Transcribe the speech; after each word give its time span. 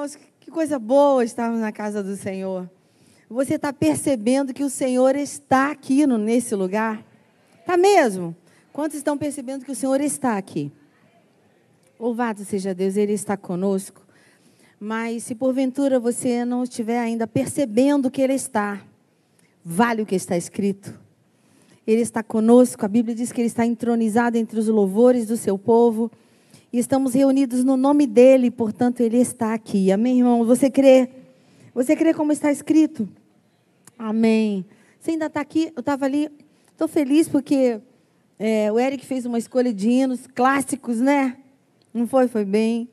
Irmãos, 0.00 0.18
que 0.40 0.50
coisa 0.50 0.78
boa 0.78 1.22
estarmos 1.22 1.60
na 1.60 1.70
casa 1.70 2.02
do 2.02 2.16
Senhor. 2.16 2.70
Você 3.28 3.56
está 3.56 3.70
percebendo 3.70 4.54
que 4.54 4.64
o 4.64 4.70
Senhor 4.70 5.14
está 5.14 5.70
aqui 5.70 6.06
no, 6.06 6.16
nesse 6.16 6.54
lugar? 6.54 7.04
Está 7.58 7.76
mesmo? 7.76 8.34
Quantos 8.72 8.96
estão 8.96 9.18
percebendo 9.18 9.62
que 9.62 9.72
o 9.72 9.74
Senhor 9.74 10.00
está 10.00 10.38
aqui? 10.38 10.72
Louvado 11.98 12.46
seja 12.46 12.72
Deus, 12.72 12.96
Ele 12.96 13.12
está 13.12 13.36
conosco. 13.36 14.00
Mas 14.80 15.24
se 15.24 15.34
porventura 15.34 16.00
você 16.00 16.46
não 16.46 16.64
estiver 16.64 16.98
ainda 16.98 17.26
percebendo 17.26 18.10
que 18.10 18.22
Ele 18.22 18.32
está, 18.32 18.80
vale 19.62 20.00
o 20.00 20.06
que 20.06 20.14
está 20.14 20.34
escrito. 20.34 20.98
Ele 21.86 22.00
está 22.00 22.22
conosco, 22.22 22.86
a 22.86 22.88
Bíblia 22.88 23.14
diz 23.14 23.32
que 23.32 23.42
Ele 23.42 23.48
está 23.48 23.66
entronizado 23.66 24.38
entre 24.38 24.58
os 24.58 24.66
louvores 24.66 25.26
do 25.26 25.36
seu 25.36 25.58
povo. 25.58 26.10
E 26.72 26.78
estamos 26.78 27.14
reunidos 27.14 27.64
no 27.64 27.76
nome 27.76 28.06
dEle, 28.06 28.48
portanto, 28.48 29.00
Ele 29.00 29.16
está 29.16 29.54
aqui. 29.54 29.90
Amém, 29.90 30.18
irmão? 30.18 30.44
Você 30.44 30.70
crê? 30.70 31.08
Você 31.74 31.96
crê 31.96 32.14
como 32.14 32.30
está 32.30 32.52
escrito? 32.52 33.08
Amém. 33.98 34.64
Você 34.98 35.10
ainda 35.10 35.26
está 35.26 35.40
aqui? 35.40 35.72
Eu 35.74 35.80
estava 35.80 36.04
ali, 36.04 36.30
estou 36.70 36.86
feliz 36.86 37.28
porque 37.28 37.80
é, 38.38 38.70
o 38.70 38.78
Eric 38.78 39.04
fez 39.04 39.26
uma 39.26 39.36
escolha 39.36 39.74
de 39.74 39.90
hinos 39.90 40.28
clássicos, 40.28 41.00
né? 41.00 41.38
Não 41.92 42.06
foi? 42.06 42.28
Foi 42.28 42.44
bem. 42.44 42.88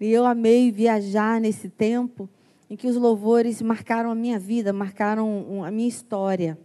E 0.00 0.10
eu 0.10 0.24
amei 0.24 0.72
viajar 0.72 1.38
nesse 1.38 1.68
tempo 1.68 2.30
em 2.70 2.76
que 2.76 2.86
os 2.86 2.96
louvores 2.96 3.60
marcaram 3.60 4.10
a 4.10 4.14
minha 4.14 4.38
vida, 4.38 4.72
marcaram 4.72 5.62
a 5.64 5.70
minha 5.70 5.88
história. 5.88 6.58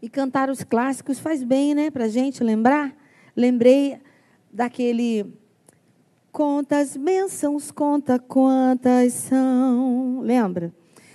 E 0.00 0.08
cantar 0.08 0.48
os 0.48 0.62
clássicos 0.62 1.18
faz 1.18 1.42
bem, 1.42 1.74
né, 1.74 1.90
para 1.90 2.08
gente 2.08 2.42
lembrar. 2.44 2.96
Lembrei 3.36 3.98
daquele 4.52 5.39
Contas 6.32 6.96
bênçãos, 6.96 7.70
conta 7.70 8.18
quantas 8.18 9.12
são. 9.14 10.20
Lembra? 10.22 10.72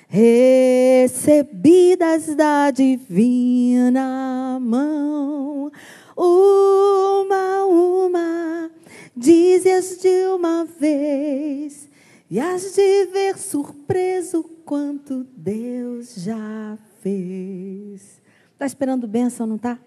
Recebidas 0.07 1.15
da 2.35 2.69
divina 2.71 4.59
mão, 4.61 5.71
uma, 6.15 7.65
uma 7.65 8.71
Dize-as 9.15 9.97
de 10.01 10.25
uma 10.27 10.65
vez 10.65 11.89
e 12.29 12.37
as 12.37 12.73
de 12.73 13.05
ver 13.05 13.37
surpreso 13.37 14.43
quanto 14.65 15.23
Deus 15.37 16.15
já 16.15 16.77
fez. 17.01 18.21
Está 18.51 18.65
esperando 18.65 19.07
bênção, 19.07 19.47
não 19.47 19.55
está? 19.55 19.79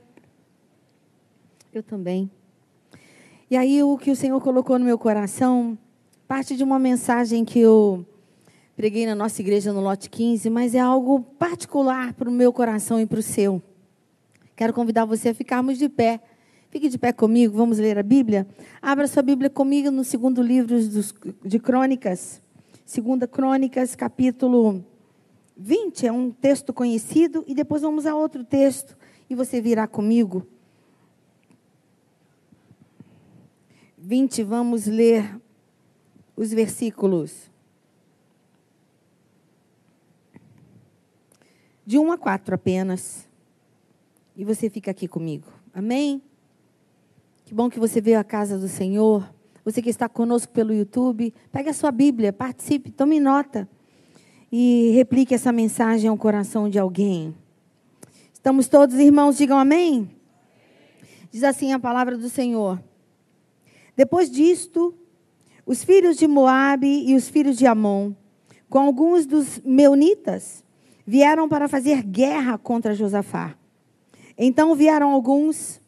Eu 1.75 1.83
também. 1.83 2.31
E 3.51 3.57
aí 3.57 3.83
o 3.83 3.97
que 3.97 4.11
o 4.11 4.17
Senhor 4.17 4.39
colocou 4.43 4.79
no 4.79 4.85
meu 4.85 4.99
coração, 4.99 5.79
parte 6.27 6.55
de 6.55 6.63
uma 6.63 6.79
mensagem 6.79 7.47
que 7.47 7.59
eu 7.59 8.05
preguei 8.77 9.07
na 9.07 9.15
nossa 9.15 9.41
igreja 9.41 9.73
no 9.73 9.81
lote 9.81 10.11
15, 10.11 10.51
mas 10.51 10.75
é 10.75 10.81
algo 10.81 11.21
particular 11.39 12.13
para 12.13 12.29
o 12.29 12.33
meu 12.33 12.53
coração 12.53 13.01
e 13.01 13.07
para 13.07 13.19
o 13.19 13.23
seu. 13.23 13.63
Quero 14.55 14.75
convidar 14.75 15.07
você 15.07 15.31
a 15.31 15.35
ficarmos 15.35 15.79
de 15.79 15.89
pé. 15.89 16.21
Fique 16.69 16.91
de 16.91 16.99
pé 16.99 17.11
comigo, 17.11 17.57
vamos 17.57 17.79
ler 17.79 17.99
a 17.99 18.03
Bíblia? 18.03 18.47
Abra 18.83 19.07
sua 19.07 19.23
Bíblia 19.23 19.49
comigo 19.49 19.91
no 19.91 20.05
segundo 20.05 20.43
livro 20.43 20.77
de 21.43 21.59
Crônicas. 21.59 22.43
Segunda 22.85 23.27
Crônicas, 23.27 23.97
capítulo 23.97 24.85
20. 25.57 26.07
É 26.07 26.13
um 26.13 26.31
texto 26.31 26.75
conhecido. 26.75 27.45
E 27.47 27.55
depois 27.55 27.81
vamos 27.81 28.05
a 28.05 28.15
outro 28.15 28.45
texto. 28.45 28.95
E 29.31 29.35
você 29.35 29.59
virá 29.59 29.87
comigo. 29.87 30.47
20, 34.09 34.43
vamos 34.43 34.87
ler 34.87 35.39
os 36.35 36.51
versículos. 36.51 37.51
De 41.85 41.99
1 41.99 42.13
a 42.13 42.17
4 42.17 42.55
apenas. 42.55 43.29
E 44.35 44.47
você 44.47 44.71
fica 44.71 44.91
aqui 44.91 45.07
comigo. 45.07 45.45
Amém? 45.75 46.23
Que 47.45 47.53
bom 47.53 47.69
que 47.69 47.79
você 47.79 48.01
veio 48.01 48.19
à 48.19 48.25
casa 48.25 48.57
do 48.57 48.67
Senhor. 48.67 49.31
Você 49.63 49.83
que 49.83 49.91
está 49.91 50.09
conosco 50.09 50.55
pelo 50.55 50.73
YouTube, 50.73 51.35
pegue 51.53 51.69
a 51.69 51.75
sua 51.75 51.91
Bíblia, 51.91 52.33
participe, 52.33 52.91
tome 52.91 53.21
nota 53.21 53.69
e 54.51 54.91
replique 54.95 55.35
essa 55.35 55.53
mensagem 55.53 56.09
ao 56.09 56.17
coração 56.17 56.71
de 56.71 56.79
alguém. 56.79 57.37
Estamos 58.33 58.69
todos 58.69 58.99
irmãos, 58.99 59.37
digam 59.37 59.59
amém? 59.59 60.11
Diz 61.31 61.45
assim 61.45 61.75
a 61.75 61.79
palavra 61.79 62.17
do 62.17 62.31
Senhor. 62.31 62.83
Depois 63.99 64.31
disto, 64.31 64.95
os 65.67 65.83
filhos 65.83 66.17
de 66.17 66.29
Moabe 66.29 67.03
e 67.05 67.17
os 67.17 67.29
filhos 67.29 67.57
de 67.59 67.67
Amon, 67.67 68.13
com 68.71 68.79
alguns 68.79 69.27
dos 69.27 69.61
meunitas, 69.65 70.63
vieram 71.05 71.49
para 71.49 71.67
fazer 71.67 72.05
guerra 72.05 72.57
contra 72.57 72.95
Josafá. 72.95 73.57
Então 74.39 74.73
vieram 74.77 75.11
alguns 75.11 75.81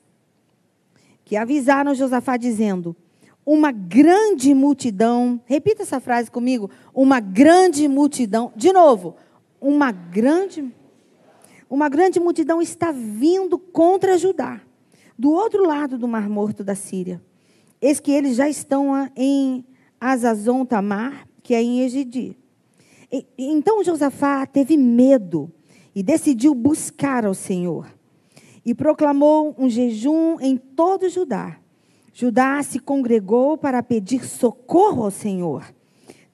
que 1.25 1.37
avisaram 1.37 1.94
Josafá 1.94 2.37
dizendo: 2.37 2.97
Uma 3.47 3.71
grande 3.71 4.53
multidão, 4.54 5.41
repita 5.47 5.84
essa 5.84 6.00
frase 6.00 6.28
comigo, 6.28 6.69
uma 6.92 7.21
grande 7.21 7.87
multidão, 7.87 8.53
de 8.56 8.72
novo, 8.72 9.15
uma 9.60 9.92
grande 9.92 10.69
uma 11.71 11.88
grande 11.88 12.19
multidão 12.19 12.60
está 12.60 12.91
vindo 12.91 13.56
contra 13.56 14.19
Judá, 14.19 14.60
do 15.16 15.31
outro 15.31 15.65
lado 15.65 15.97
do 15.97 16.09
Mar 16.09 16.28
Morto 16.28 16.65
da 16.65 16.75
Síria. 16.75 17.22
Eis 17.80 17.98
que 17.98 18.10
eles 18.10 18.36
já 18.36 18.48
estão 18.48 19.10
em 19.16 19.64
Azazon 20.00 20.64
Tamar, 20.64 21.26
que 21.42 21.54
é 21.54 21.62
em 21.62 21.80
Egidi. 21.80 22.36
então 23.38 23.82
Josafá 23.82 24.46
teve 24.46 24.76
medo 24.76 25.50
e 25.94 26.02
decidiu 26.02 26.54
buscar 26.54 27.24
ao 27.24 27.34
Senhor 27.34 27.86
e 28.64 28.74
proclamou 28.74 29.54
um 29.58 29.68
jejum 29.68 30.38
em 30.41 30.56
todo 30.56 31.08
Judá. 31.08 31.58
Judá 32.12 32.62
se 32.62 32.78
congregou 32.78 33.56
para 33.56 33.82
pedir 33.82 34.24
socorro 34.24 35.04
ao 35.04 35.10
Senhor. 35.10 35.64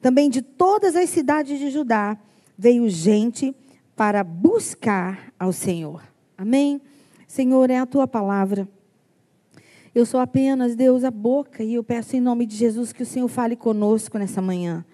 Também 0.01 0.29
de 0.29 0.41
todas 0.41 0.95
as 0.95 1.09
cidades 1.09 1.59
de 1.59 1.69
Judá 1.69 2.17
veio 2.57 2.89
gente 2.89 3.55
para 3.95 4.23
buscar 4.23 5.33
ao 5.39 5.53
Senhor. 5.53 6.03
Amém? 6.37 6.81
Senhor, 7.27 7.69
é 7.69 7.77
a 7.77 7.85
tua 7.85 8.07
palavra. 8.07 8.67
Eu 9.97 10.05
sou 10.05 10.19
apenas, 10.19 10.75
Deus, 10.75 11.03
a 11.03 11.09
boca, 11.09 11.63
e 11.63 11.73
eu 11.73 11.83
peço 11.83 12.15
em 12.15 12.21
nome 12.21 12.45
de 12.45 12.55
Jesus 12.55 12.93
que 12.93 13.01
o 13.01 13.05
Senhor 13.05 13.27
fale 13.27 13.55
conosco 13.55 14.19
nessa 14.19 14.39
manhã. 14.39 14.85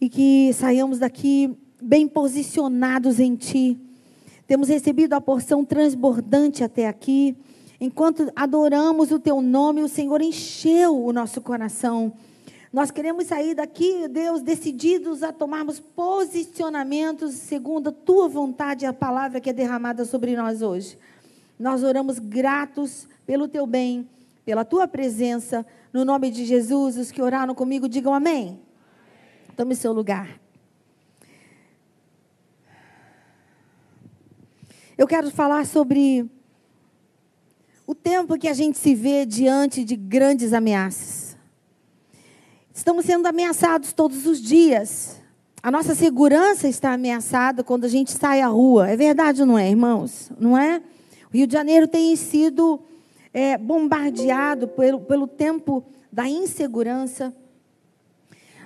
E 0.00 0.08
que 0.08 0.50
saiamos 0.54 0.98
daqui 0.98 1.54
bem 1.82 2.08
posicionados 2.08 3.20
em 3.20 3.36
Ti 3.36 3.78
temos 4.46 4.70
recebido 4.70 5.12
a 5.12 5.20
porção 5.20 5.62
transbordante 5.62 6.64
até 6.64 6.88
aqui. 6.88 7.36
Enquanto 7.78 8.32
adoramos 8.34 9.12
o 9.12 9.18
teu 9.18 9.42
nome, 9.42 9.82
o 9.82 9.88
Senhor 9.88 10.22
encheu 10.22 11.04
o 11.04 11.12
nosso 11.12 11.42
coração. 11.42 12.14
Nós 12.72 12.90
queremos 12.90 13.26
sair 13.26 13.54
daqui, 13.54 14.08
Deus, 14.08 14.40
decididos 14.40 15.22
a 15.22 15.34
tomarmos 15.34 15.80
posicionamentos 15.80 17.34
segundo 17.34 17.88
a 17.88 17.92
tua 17.92 18.26
vontade 18.26 18.86
e 18.86 18.88
a 18.88 18.92
palavra 18.94 19.38
que 19.38 19.50
é 19.50 19.52
derramada 19.52 20.02
sobre 20.06 20.34
nós 20.34 20.62
hoje. 20.62 20.96
Nós 21.58 21.82
oramos 21.82 22.18
gratos 22.18 23.08
pelo 23.26 23.46
teu 23.46 23.66
bem, 23.66 24.08
pela 24.44 24.64
tua 24.64 24.88
presença. 24.88 25.64
No 25.92 26.04
nome 26.04 26.30
de 26.30 26.44
Jesus, 26.44 26.96
os 26.96 27.10
que 27.10 27.22
oraram 27.22 27.54
comigo, 27.54 27.88
digam 27.88 28.12
amém. 28.12 28.60
Tome 29.56 29.76
seu 29.76 29.92
lugar. 29.92 30.40
Eu 34.96 35.06
quero 35.06 35.30
falar 35.30 35.66
sobre 35.66 36.30
o 37.86 37.94
tempo 37.94 38.38
que 38.38 38.48
a 38.48 38.54
gente 38.54 38.78
se 38.78 38.94
vê 38.94 39.26
diante 39.26 39.84
de 39.84 39.96
grandes 39.96 40.52
ameaças. 40.52 41.36
Estamos 42.72 43.04
sendo 43.04 43.26
ameaçados 43.26 43.92
todos 43.92 44.26
os 44.26 44.40
dias. 44.40 45.20
A 45.62 45.70
nossa 45.70 45.94
segurança 45.94 46.68
está 46.68 46.92
ameaçada 46.92 47.62
quando 47.62 47.84
a 47.84 47.88
gente 47.88 48.12
sai 48.12 48.40
à 48.40 48.48
rua. 48.48 48.88
É 48.88 48.96
verdade 48.96 49.40
ou 49.40 49.46
não 49.46 49.58
é, 49.58 49.70
irmãos? 49.70 50.30
Não 50.38 50.58
é? 50.58 50.82
O 51.34 51.36
Rio 51.36 51.48
de 51.48 51.52
Janeiro 51.52 51.88
tem 51.88 52.14
sido 52.14 52.80
é, 53.32 53.58
bombardeado 53.58 54.68
pelo, 54.68 55.00
pelo 55.00 55.26
tempo 55.26 55.84
da 56.12 56.28
insegurança. 56.28 57.34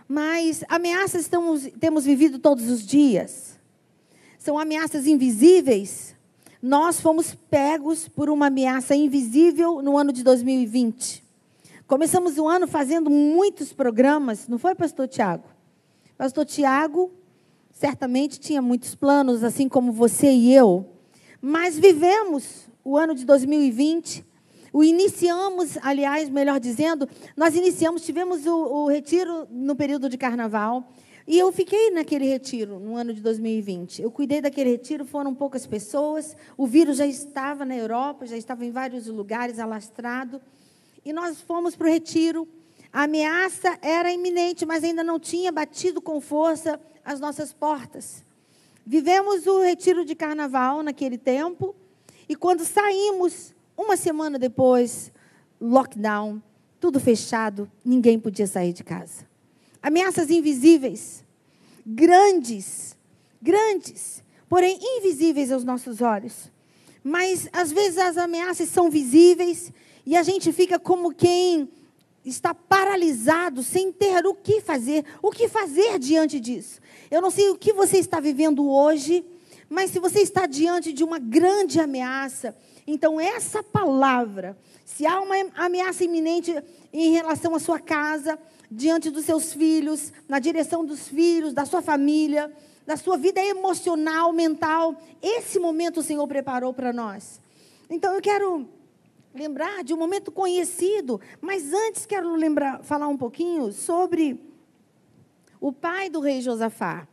Mas 0.07 0.63
ameaças 0.69 1.23
estamos, 1.23 1.67
temos 1.81 2.05
vivido 2.05 2.39
todos 2.39 2.69
os 2.69 2.87
dias. 2.87 3.59
São 4.39 4.59
ameaças 4.59 5.07
invisíveis, 5.07 6.15
nós 6.61 7.01
fomos 7.01 7.35
pegos 7.35 8.07
por 8.07 8.29
uma 8.29 8.49
ameaça 8.49 8.95
invisível 8.95 9.81
no 9.81 9.97
ano 9.97 10.13
de 10.13 10.23
2020. 10.23 11.25
Começamos 11.87 12.37
o 12.37 12.47
ano 12.47 12.69
fazendo 12.69 13.09
muitos 13.09 13.73
programas, 13.73 14.47
não 14.47 14.59
foi, 14.59 14.75
pastor 14.75 15.09
Tiago? 15.09 15.45
Pastor 16.19 16.45
Tiago 16.45 17.11
certamente 17.73 18.39
tinha 18.39 18.61
muitos 18.61 18.95
planos, 18.95 19.43
assim 19.43 19.71
como 19.71 19.91
você 19.91 20.31
e 20.31 20.53
eu, 20.53 20.98
mas 21.41 21.79
vivemos 21.79 22.69
o 22.85 22.97
ano 22.97 23.15
de 23.15 23.25
2020, 23.25 24.25
o 24.73 24.85
iniciamos, 24.85 25.79
aliás, 25.83 26.29
melhor 26.29 26.61
dizendo, 26.61 27.09
nós 27.37 27.55
iniciamos, 27.55 28.03
tivemos 28.03 28.47
o, 28.47 28.55
o 28.55 28.89
retiro 28.89 29.47
no 29.51 29.75
período 29.75 30.09
de 30.09 30.19
carnaval. 30.19 30.87
E 31.27 31.39
eu 31.39 31.53
fiquei 31.53 31.91
naquele 31.91 32.27
retiro 32.27 32.79
no 32.79 32.97
ano 32.97 33.13
de 33.13 33.21
2020. 33.21 34.01
Eu 34.01 34.11
cuidei 34.11 34.41
daquele 34.41 34.71
retiro, 34.71 35.05
foram 35.05 35.35
poucas 35.35 35.67
pessoas. 35.67 36.35
O 36.57 36.67
vírus 36.67 36.97
já 36.97 37.07
estava 37.07 37.65
na 37.65 37.77
Europa, 37.77 38.27
já 38.27 38.37
estava 38.37 38.65
em 38.65 38.71
vários 38.71 39.07
lugares 39.09 39.59
alastrado. 39.59 40.41
E 41.05 41.13
nós 41.13 41.41
fomos 41.41 41.77
para 41.77 41.87
o 41.87 41.91
retiro. 41.91 42.49
A 42.91 43.03
ameaça 43.03 43.79
era 43.83 44.11
iminente, 44.11 44.65
mas 44.65 44.83
ainda 44.83 45.05
não 45.05 45.21
tinha 45.21 45.53
batido 45.53 46.01
com 46.01 46.19
força 46.19 46.81
as 47.05 47.21
nossas 47.21 47.53
portas. 47.53 48.25
Vivemos 48.89 49.47
o 49.47 49.61
retiro 49.61 50.05
de 50.05 50.15
carnaval 50.15 50.83
naquele 50.83 51.19
tempo. 51.19 51.77
E 52.29 52.35
quando 52.35 52.65
saímos, 52.65 53.55
uma 53.77 53.97
semana 53.97 54.39
depois, 54.39 55.13
lockdown, 55.61 56.43
tudo 56.81 56.99
fechado, 56.99 57.71
ninguém 57.85 58.19
podia 58.19 58.47
sair 58.47 58.73
de 58.73 58.83
casa 58.83 59.29
ameaças 59.83 60.31
invisíveis, 60.31 61.25
grandes, 61.85 62.97
grandes, 63.41 64.23
porém 64.49 64.79
invisíveis 64.81 65.51
aos 65.51 65.65
nossos 65.65 66.01
olhos. 66.01 66.51
Mas 67.03 67.49
às 67.53 67.73
vezes 67.73 67.99
as 67.99 68.17
ameaças 68.17 68.69
são 68.69 68.91
visíveis 68.91 69.73
e 70.05 70.17
a 70.17 70.23
gente 70.23 70.53
fica 70.53 70.79
como 70.79 71.15
quem 71.15 71.69
está 72.25 72.53
paralisado, 72.53 73.63
sem 73.63 73.91
ter 73.91 74.27
o 74.27 74.35
que 74.35 74.61
fazer, 74.61 75.05
o 75.23 75.31
que 75.31 75.49
fazer 75.49 75.99
diante 75.99 76.39
disso. 76.41 76.81
Eu 77.11 77.23
não 77.23 77.31
sei 77.31 77.51
o 77.51 77.57
que 77.57 77.73
você 77.73 77.99
está 77.99 78.21
vivendo 78.21 78.69
hoje, 78.71 79.25
mas 79.69 79.91
se 79.91 79.99
você 79.99 80.21
está 80.21 80.47
diante 80.47 80.93
de 80.93 81.03
uma 81.03 81.19
grande 81.19 81.81
ameaça, 81.81 82.57
então 82.87 83.21
essa 83.21 83.63
palavra, 83.63 84.57
se 84.85 85.07
há 85.07 85.21
uma 85.21 85.35
ameaça 85.55 86.05
iminente 86.05 86.55
em 86.93 87.13
relação 87.13 87.55
à 87.55 87.59
sua 87.59 87.79
casa, 87.79 88.39
diante 88.71 89.11
dos 89.11 89.25
seus 89.25 89.53
filhos, 89.53 90.13
na 90.29 90.39
direção 90.39 90.85
dos 90.85 91.09
filhos, 91.09 91.53
da 91.53 91.65
sua 91.65 91.81
família, 91.81 92.53
da 92.87 92.97
sua 92.97 93.17
vida 93.17 93.41
emocional, 93.41 94.33
mental. 94.33 94.95
Esse 95.23 95.59
momento 95.59 96.01
o 96.01 96.03
Senhor 96.03 96.27
preparou 96.27 96.73
para 96.73 96.93
nós. 96.93 97.41
Então 97.89 98.15
eu 98.15 98.21
quero 98.21 98.69
lembrar 99.35 99.85
de 99.85 99.95
um 99.95 99.97
momento 99.97 100.33
conhecido, 100.33 101.21
mas 101.41 101.73
antes 101.73 102.07
quero 102.07 102.35
lembrar, 102.35 102.83
falar 102.83 103.09
um 103.09 103.17
pouquinho 103.17 103.73
sobre 103.73 104.41
o 105.61 105.73
pai 105.73 106.09
do 106.09 106.21
rei 106.21 106.41
Josafá. 106.41 107.07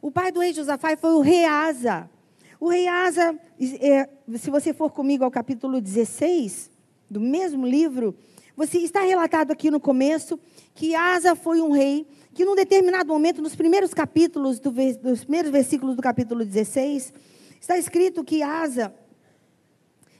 O 0.00 0.10
pai 0.10 0.32
do 0.32 0.40
rei 0.40 0.52
Josafá 0.52 0.96
foi 0.96 1.12
o 1.12 1.20
rei 1.20 1.44
Asa. 1.44 2.10
O 2.58 2.68
rei 2.68 2.86
Asa, 2.88 3.38
é, 3.80 4.08
se 4.36 4.50
você 4.50 4.72
for 4.72 4.90
comigo 4.90 5.24
ao 5.24 5.30
capítulo 5.30 5.80
16 5.80 6.70
do 7.10 7.20
mesmo 7.20 7.66
livro, 7.66 8.14
você 8.56 8.78
está 8.78 9.00
relatado 9.02 9.50
aqui 9.50 9.70
no 9.70 9.80
começo 9.80 10.38
que 10.74 10.94
Asa 10.94 11.34
foi 11.34 11.60
um 11.60 11.70
rei 11.70 12.06
que, 12.34 12.44
num 12.44 12.54
determinado 12.54 13.12
momento, 13.12 13.40
nos 13.40 13.54
primeiros 13.54 13.94
capítulos, 13.94 14.58
do, 14.58 14.70
dos 14.70 15.24
primeiros 15.24 15.50
versículos 15.50 15.96
do 15.96 16.02
capítulo 16.02 16.44
16, 16.44 17.12
está 17.60 17.78
escrito 17.78 18.24
que 18.24 18.42
Asa, 18.42 18.94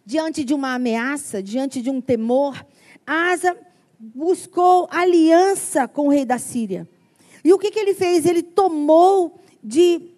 diante 0.04 0.44
de 0.44 0.54
uma 0.54 0.74
ameaça, 0.74 1.42
diante 1.42 1.82
de 1.82 1.90
um 1.90 2.00
temor, 2.00 2.64
Asa 3.06 3.56
buscou 3.98 4.88
aliança 4.90 5.86
com 5.86 6.06
o 6.06 6.10
rei 6.10 6.24
da 6.24 6.38
Síria. 6.38 6.88
E 7.44 7.52
o 7.52 7.58
que, 7.58 7.70
que 7.70 7.78
ele 7.78 7.94
fez? 7.94 8.24
Ele 8.24 8.42
tomou 8.42 9.40
de 9.62 10.12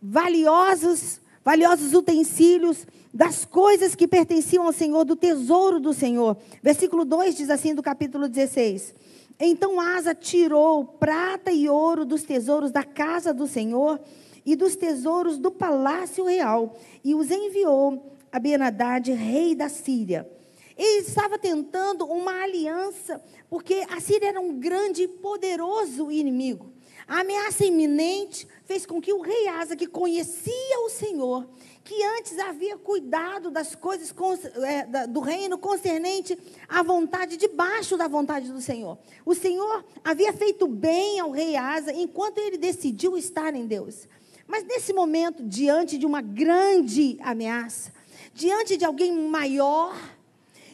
valiosos, 0.00 1.20
valiosos 1.44 1.92
utensílios 1.92 2.86
das 3.12 3.44
coisas 3.44 3.94
que 3.94 4.06
pertenciam 4.06 4.66
ao 4.66 4.72
Senhor, 4.72 5.04
do 5.04 5.16
tesouro 5.16 5.80
do 5.80 5.92
Senhor. 5.92 6.36
Versículo 6.62 7.04
2 7.04 7.36
diz 7.36 7.50
assim, 7.50 7.74
do 7.74 7.82
capítulo 7.82 8.28
16: 8.28 8.94
Então 9.40 9.80
Asa 9.80 10.14
tirou 10.14 10.84
prata 10.84 11.50
e 11.50 11.68
ouro 11.68 12.04
dos 12.04 12.22
tesouros 12.22 12.70
da 12.70 12.84
casa 12.84 13.32
do 13.32 13.46
Senhor 13.46 14.00
e 14.44 14.54
dos 14.54 14.76
tesouros 14.76 15.38
do 15.38 15.50
palácio 15.50 16.24
real 16.26 16.76
e 17.04 17.14
os 17.14 17.30
enviou 17.30 18.12
a 18.30 18.38
Benadad, 18.38 19.10
rei 19.12 19.54
da 19.54 19.68
Síria. 19.68 20.37
Ele 20.78 21.00
estava 21.00 21.36
tentando 21.36 22.06
uma 22.06 22.44
aliança, 22.44 23.20
porque 23.50 23.84
a 23.90 24.00
Síria 24.00 24.28
era 24.28 24.40
um 24.40 24.60
grande 24.60 25.02
e 25.02 25.08
poderoso 25.08 26.10
inimigo. 26.12 26.72
A 27.08 27.20
ameaça 27.20 27.64
iminente 27.64 28.46
fez 28.64 28.86
com 28.86 29.00
que 29.00 29.12
o 29.12 29.20
rei 29.20 29.48
Asa, 29.48 29.74
que 29.74 29.86
conhecia 29.86 30.78
o 30.84 30.90
Senhor, 30.90 31.48
que 31.82 32.02
antes 32.04 32.38
havia 32.38 32.76
cuidado 32.76 33.50
das 33.50 33.74
coisas 33.74 34.14
é, 34.62 35.06
do 35.06 35.20
reino 35.20 35.56
concernente 35.56 36.38
à 36.68 36.82
vontade, 36.82 37.38
debaixo 37.38 37.96
da 37.96 38.06
vontade 38.06 38.52
do 38.52 38.60
Senhor. 38.60 38.98
O 39.24 39.34
Senhor 39.34 39.84
havia 40.04 40.32
feito 40.32 40.68
bem 40.68 41.18
ao 41.18 41.30
rei 41.30 41.56
Asa 41.56 41.92
enquanto 41.92 42.38
ele 42.38 42.58
decidiu 42.58 43.16
estar 43.16 43.54
em 43.54 43.66
Deus. 43.66 44.06
Mas 44.46 44.62
nesse 44.64 44.92
momento, 44.92 45.42
diante 45.42 45.98
de 45.98 46.06
uma 46.06 46.20
grande 46.20 47.18
ameaça, 47.22 47.90
diante 48.34 48.76
de 48.76 48.84
alguém 48.84 49.12
maior, 49.12 49.96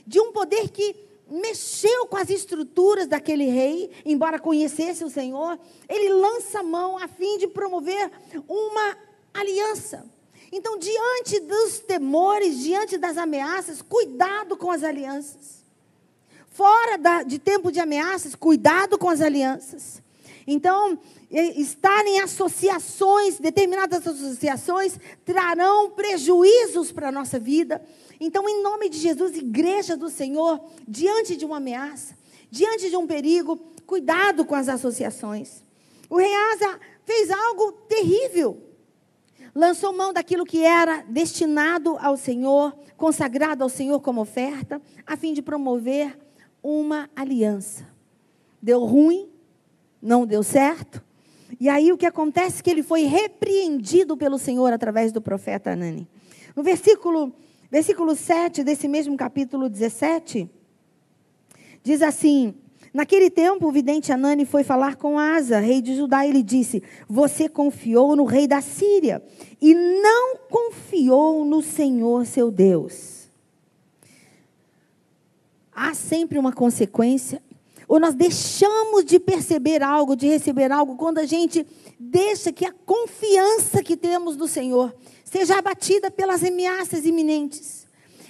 de 0.06 0.21
um 0.21 0.33
poder 0.33 0.69
que 0.71 0.95
mexeu 1.31 2.06
com 2.06 2.17
as 2.17 2.31
estruturas 2.31 3.06
daquele 3.06 3.45
rei, 3.45 3.91
embora 4.05 4.39
conhecesse 4.39 5.05
o 5.05 5.11
Senhor, 5.11 5.59
ele 5.89 6.11
lança 6.11 6.62
mão 6.62 6.99
a 6.99 7.09
fim 7.09 7.39
de 7.39 7.49
promover 7.49 8.11
uma 8.47 8.97
aliança. 9.33 10.05
Então, 10.53 10.79
diante 10.79 11.41
dos 11.41 11.81
temores, 11.81 12.59
diante 12.61 12.97
das 12.97 13.17
ameaças, 13.17 13.83
cuidado 13.83 14.56
com 14.56 14.71
as 14.71 14.85
alianças. 14.85 15.65
Fora 16.50 16.97
da, 16.97 17.23
de 17.25 17.41
tempo 17.41 17.73
de 17.73 17.81
ameaças, 17.81 18.37
cuidado 18.37 18.97
com 18.97 19.09
as 19.09 19.21
alianças. 19.21 20.00
Então, 20.47 20.99
estar 21.31 22.07
em 22.07 22.21
associações, 22.21 23.41
determinadas 23.41 24.07
associações, 24.07 24.99
trarão 25.25 25.91
prejuízos 25.91 26.93
para 26.93 27.09
a 27.09 27.12
nossa 27.12 27.39
vida. 27.39 27.83
Então, 28.20 28.49
em 28.49 28.62
nome 28.62 28.88
de 28.88 28.99
Jesus, 28.99 29.37
igreja 29.37 29.96
do 29.96 30.08
Senhor, 30.08 30.61
diante 30.87 31.37
de 31.37 31.44
uma 31.44 31.56
ameaça, 31.56 32.16
diante 32.50 32.90
de 32.90 32.96
um 32.96 33.06
perigo, 33.06 33.56
cuidado 33.87 34.44
com 34.44 34.55
as 34.55 34.69
associações. 34.69 35.62
O 36.08 36.16
rei 36.16 36.32
Asa 36.32 36.78
fez 37.05 37.31
algo 37.31 37.72
terrível 37.88 38.64
lançou 39.55 39.93
mão 39.93 40.12
daquilo 40.12 40.44
que 40.44 40.64
era 40.64 41.02
destinado 41.08 41.96
ao 42.00 42.16
Senhor, 42.16 42.76
consagrado 42.96 43.62
ao 43.62 43.69
Senhor 43.69 44.00
como 44.00 44.20
oferta, 44.20 44.82
a 45.06 45.16
fim 45.16 45.32
de 45.32 45.40
promover 45.40 46.19
uma 46.62 47.08
aliança. 47.14 47.87
Deu 48.61 48.84
ruim, 48.84 49.28
não 50.02 50.26
deu 50.26 50.43
certo. 50.43 51.02
E 51.61 51.69
aí 51.69 51.93
o 51.93 51.96
que 51.96 52.06
acontece 52.06 52.61
é 52.61 52.62
que 52.62 52.70
ele 52.70 52.82
foi 52.82 53.02
repreendido 53.02 54.16
pelo 54.16 54.38
Senhor 54.38 54.73
através 54.73 55.12
do 55.12 55.21
profeta 55.21 55.73
Anani. 55.73 56.09
No 56.56 56.62
versículo, 56.62 57.33
versículo 57.75 58.14
7 58.14 58.62
desse 58.62 58.87
mesmo 58.87 59.16
capítulo 59.16 59.69
17, 59.69 60.49
diz 61.83 62.02
assim: 62.02 62.54
Naquele 62.93 63.28
tempo, 63.28 63.66
o 63.66 63.73
vidente 63.73 64.12
Anani 64.12 64.47
foi 64.47 64.62
falar 64.62 64.95
com 64.95 65.19
Asa, 65.19 65.59
rei 65.59 65.83
de 65.83 65.97
Judá, 65.97 66.25
e 66.25 66.31
ele 66.31 66.43
disse: 66.45 66.85
Você 67.09 67.49
confiou 67.49 68.14
no 68.14 68.26
rei 68.26 68.47
da 68.47 68.61
Síria 68.61 69.21
e 69.61 69.75
não 69.75 70.37
confiou 70.49 71.45
no 71.45 71.61
Senhor 71.61 72.25
seu 72.26 72.49
Deus. 72.49 73.28
Há 75.75 75.95
sempre 75.95 76.38
uma 76.38 76.52
consequência. 76.52 77.43
Ou 77.88 77.99
nós 77.99 78.14
deixamos 78.14 79.04
de 79.04 79.19
perceber 79.19 79.83
algo, 79.83 80.14
de 80.14 80.28
receber 80.28 80.71
algo, 80.71 80.95
quando 80.95 81.19
a 81.19 81.26
gente 81.26 81.66
deixa 81.99 82.52
que 82.52 82.64
a 82.64 82.73
confiança 82.73 83.83
que 83.83 83.97
temos 83.97 84.37
no 84.37 84.47
Senhor 84.47 84.95
seja 85.35 85.59
abatida 85.59 86.12
pelas 86.12 86.45
ameaças 86.45 87.05
iminentes. 87.05 87.88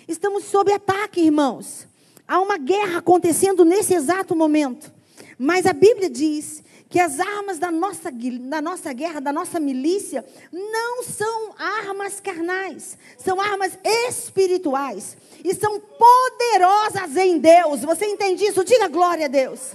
Estamos 0.08 0.44
sob 0.44 0.73
ataque, 0.73 1.20
irmãos. 1.20 1.87
Há 2.26 2.40
uma 2.40 2.56
guerra 2.56 3.00
acontecendo 3.00 3.62
nesse 3.62 3.92
exato 3.92 4.34
momento. 4.34 4.90
Mas 5.38 5.66
a 5.66 5.75
Bíblia 5.75 6.08
diz 6.08 6.62
que 6.88 6.99
as 6.99 7.20
armas 7.20 7.58
da 7.58 7.70
nossa, 7.70 8.11
da 8.11 8.62
nossa 8.62 8.90
guerra, 8.94 9.20
da 9.20 9.34
nossa 9.34 9.61
milícia, 9.61 10.25
não 10.50 11.02
são 11.02 11.54
armas 11.58 12.20
carnais, 12.20 12.96
são 13.18 13.38
armas 13.38 13.78
espirituais. 14.08 15.14
E 15.44 15.54
são 15.54 15.78
poderosas 15.78 17.18
em 17.18 17.37
Deus. 17.37 17.82
Você 17.82 18.06
entende 18.06 18.46
isso? 18.46 18.64
Diga 18.64 18.88
glória 18.88 19.26
a 19.26 19.28
Deus. 19.28 19.73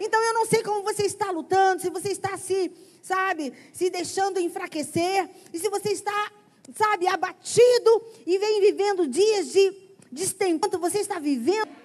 Então 0.00 0.20
eu 0.20 0.34
não 0.34 0.44
sei 0.44 0.60
como 0.64 0.82
você 0.82 1.04
está 1.04 1.30
lutando, 1.30 1.82
se 1.82 1.88
você 1.88 2.08
está 2.08 2.36
se, 2.36 2.72
sabe, 3.00 3.52
se 3.72 3.90
deixando 3.90 4.40
enfraquecer, 4.40 5.30
e 5.52 5.58
se 5.60 5.68
você 5.68 5.90
está, 5.90 6.32
sabe, 6.72 7.06
abatido 7.06 8.02
e 8.26 8.38
vem 8.38 8.60
vivendo 8.60 9.06
dias 9.06 9.52
de 9.52 9.72
destempo, 10.10 10.78
você 10.78 10.98
está 10.98 11.18
vivendo 11.18 11.84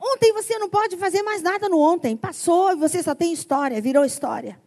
Ontem 0.00 0.32
você 0.32 0.58
não 0.58 0.68
pode 0.68 0.96
fazer 0.96 1.22
mais 1.22 1.42
nada 1.42 1.68
no 1.68 1.78
ontem. 1.78 2.16
Passou 2.16 2.72
e 2.72 2.76
você 2.76 3.02
só 3.02 3.14
tem 3.14 3.32
história, 3.32 3.80
virou 3.80 4.04
história. 4.04 4.60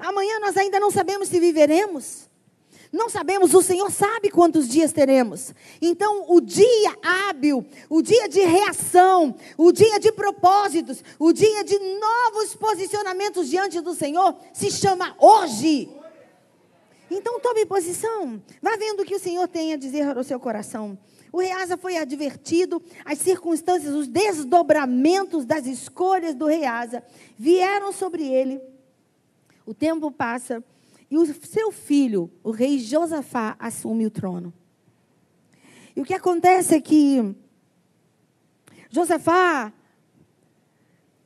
Amanhã 0.00 0.38
nós 0.40 0.56
ainda 0.56 0.78
não 0.78 0.90
sabemos 0.90 1.28
se 1.28 1.40
viveremos. 1.40 2.28
Não 2.92 3.08
sabemos, 3.08 3.54
o 3.54 3.62
Senhor 3.62 3.88
sabe 3.90 4.30
quantos 4.30 4.68
dias 4.68 4.92
teremos. 4.92 5.54
Então, 5.80 6.26
o 6.28 6.40
dia 6.40 6.96
hábil, 7.00 7.64
o 7.88 8.02
dia 8.02 8.28
de 8.28 8.40
reação, 8.40 9.36
o 9.56 9.70
dia 9.70 10.00
de 10.00 10.10
propósitos, 10.10 11.02
o 11.16 11.32
dia 11.32 11.62
de 11.62 11.78
novos 11.78 12.56
posicionamentos 12.56 13.48
diante 13.48 13.80
do 13.80 13.94
Senhor 13.94 14.34
se 14.52 14.72
chama 14.72 15.14
hoje. 15.20 15.88
Então, 17.10 17.40
tome 17.40 17.66
posição. 17.66 18.40
Vá 18.62 18.76
vendo 18.76 19.00
o 19.00 19.04
que 19.04 19.16
o 19.16 19.18
Senhor 19.18 19.48
tem 19.48 19.72
a 19.72 19.76
dizer 19.76 20.16
ao 20.16 20.22
seu 20.22 20.38
coração. 20.38 20.96
O 21.32 21.40
Reasa 21.40 21.76
foi 21.76 21.96
advertido, 21.96 22.82
as 23.04 23.18
circunstâncias, 23.18 23.94
os 23.94 24.06
desdobramentos 24.06 25.44
das 25.44 25.66
escolhas 25.66 26.34
do 26.34 26.46
Reasa 26.46 27.02
vieram 27.36 27.92
sobre 27.92 28.26
ele. 28.26 28.60
O 29.66 29.74
tempo 29.74 30.10
passa 30.10 30.62
e 31.10 31.18
o 31.18 31.26
seu 31.26 31.72
filho, 31.72 32.30
o 32.42 32.50
rei 32.50 32.78
Josafá, 32.78 33.56
assume 33.58 34.06
o 34.06 34.10
trono. 34.10 34.52
E 35.94 36.00
o 36.00 36.04
que 36.04 36.14
acontece 36.14 36.76
é 36.76 36.80
que 36.80 37.34
Josafá 38.88 39.72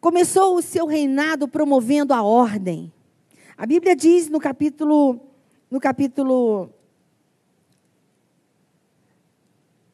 começou 0.00 0.57
o 0.57 0.62
seu 0.62 0.87
reinado 0.87 1.47
promovendo 1.47 2.12
a 2.12 2.23
ordem. 2.23 2.93
A 3.57 3.67
Bíblia 3.67 3.95
diz 3.95 4.29
no 4.29 4.41
capítulo 4.41 5.21
no 5.71 5.80
capítulo 5.80 6.71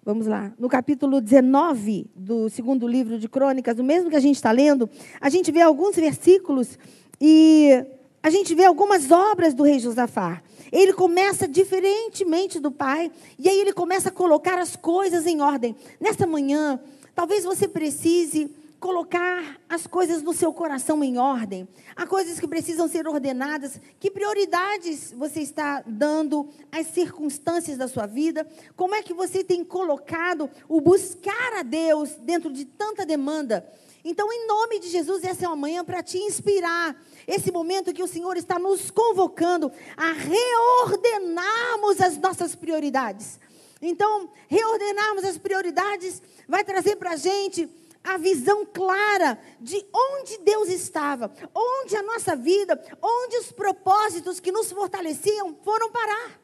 Vamos 0.03 0.27
lá. 0.27 0.53
No 0.59 0.69
capítulo 0.69 1.21
19 1.21 2.11
do 2.17 2.49
segundo 2.49 2.89
livro 2.89 3.19
de 3.19 3.29
Crônicas, 3.29 3.79
o 3.79 3.85
mesmo 3.85 4.09
que 4.09 4.17
a 4.17 4.21
gente 4.21 4.37
está 4.37 4.51
lendo, 4.51 4.89
a 5.21 5.29
gente 5.29 5.53
vê 5.53 5.61
alguns 5.61 5.95
versículos 5.95 6.79
e 7.21 7.85
a 8.23 8.31
gente 8.31 8.55
vê 8.55 8.65
algumas 8.65 9.11
obras 9.11 9.53
do 9.55 9.63
rei 9.63 9.79
Josafá. 9.79 10.43
Ele 10.73 10.93
começa 10.93 11.47
diferentemente 11.47 12.59
do 12.59 12.71
pai, 12.71 13.11
e 13.39 13.49
aí 13.49 13.61
ele 13.61 13.73
começa 13.73 14.09
a 14.09 14.13
colocar 14.13 14.59
as 14.59 14.75
coisas 14.75 15.27
em 15.27 15.41
ordem. 15.41 15.77
Nesta 16.01 16.27
manhã, 16.27 16.81
talvez 17.15 17.45
você 17.45 17.69
precise 17.69 18.51
colocar 18.81 19.61
as 19.69 19.87
coisas 19.87 20.23
no 20.23 20.33
seu 20.33 20.53
coração 20.55 21.05
em 21.05 21.19
ordem. 21.19 21.69
Há 21.95 22.07
coisas 22.07 22.41
que 22.41 22.49
precisam 22.49 22.89
ser 22.89 23.07
ordenadas. 23.07 23.79
Que 24.01 24.11
prioridades 24.11 25.13
você 25.13 25.41
está 25.41 25.85
dando 25.87 26.49
às 26.73 26.87
circunstâncias 26.87 27.77
da 27.77 27.87
sua 27.87 28.07
vida? 28.07 28.49
Como 28.75 28.95
é 28.95 29.03
que 29.03 29.13
você 29.13 29.45
tem 29.45 29.63
colocado 29.63 30.51
o 30.67 30.81
buscar 30.81 31.59
a 31.59 31.63
Deus 31.63 32.17
dentro 32.23 32.51
de 32.51 32.65
tanta 32.65 33.05
demanda? 33.05 33.71
Então, 34.03 34.33
em 34.33 34.47
nome 34.47 34.81
de 34.81 34.89
Jesus, 34.89 35.23
essa 35.25 35.45
é 35.45 35.49
uma 35.49 35.57
manhã 35.57 35.85
para 35.85 36.03
te 36.03 36.17
inspirar. 36.17 36.97
Esse 37.27 37.53
momento 37.53 37.93
que 37.93 38.03
o 38.03 38.09
Senhor 38.09 38.39
está 38.39 38.59
nos 38.59 38.91
convocando 38.91 39.71
a 39.95 40.13
reordenarmos 40.13 42.01
as 42.01 42.17
nossas 42.17 42.55
prioridades. 42.55 43.39
Então, 43.83 44.31
reordenarmos 44.49 45.25
as 45.25 45.37
prioridades 45.37 46.23
vai 46.49 46.65
trazer 46.65 46.97
para 46.97 47.11
a 47.11 47.17
gente 47.17 47.69
a 48.03 48.17
visão 48.17 48.65
clara 48.65 49.39
de 49.61 49.85
onde 49.95 50.39
Deus 50.39 50.69
estava, 50.69 51.33
onde 51.55 51.97
a 51.97 52.03
nossa 52.03 52.35
vida, 52.35 52.81
onde 53.01 53.37
os 53.39 53.53
propósitos 53.53 54.41
que 54.41 54.53
nos 54.53 54.71
fortaleciam 54.73 55.57
foram 55.63 55.91
parar. 55.91 56.41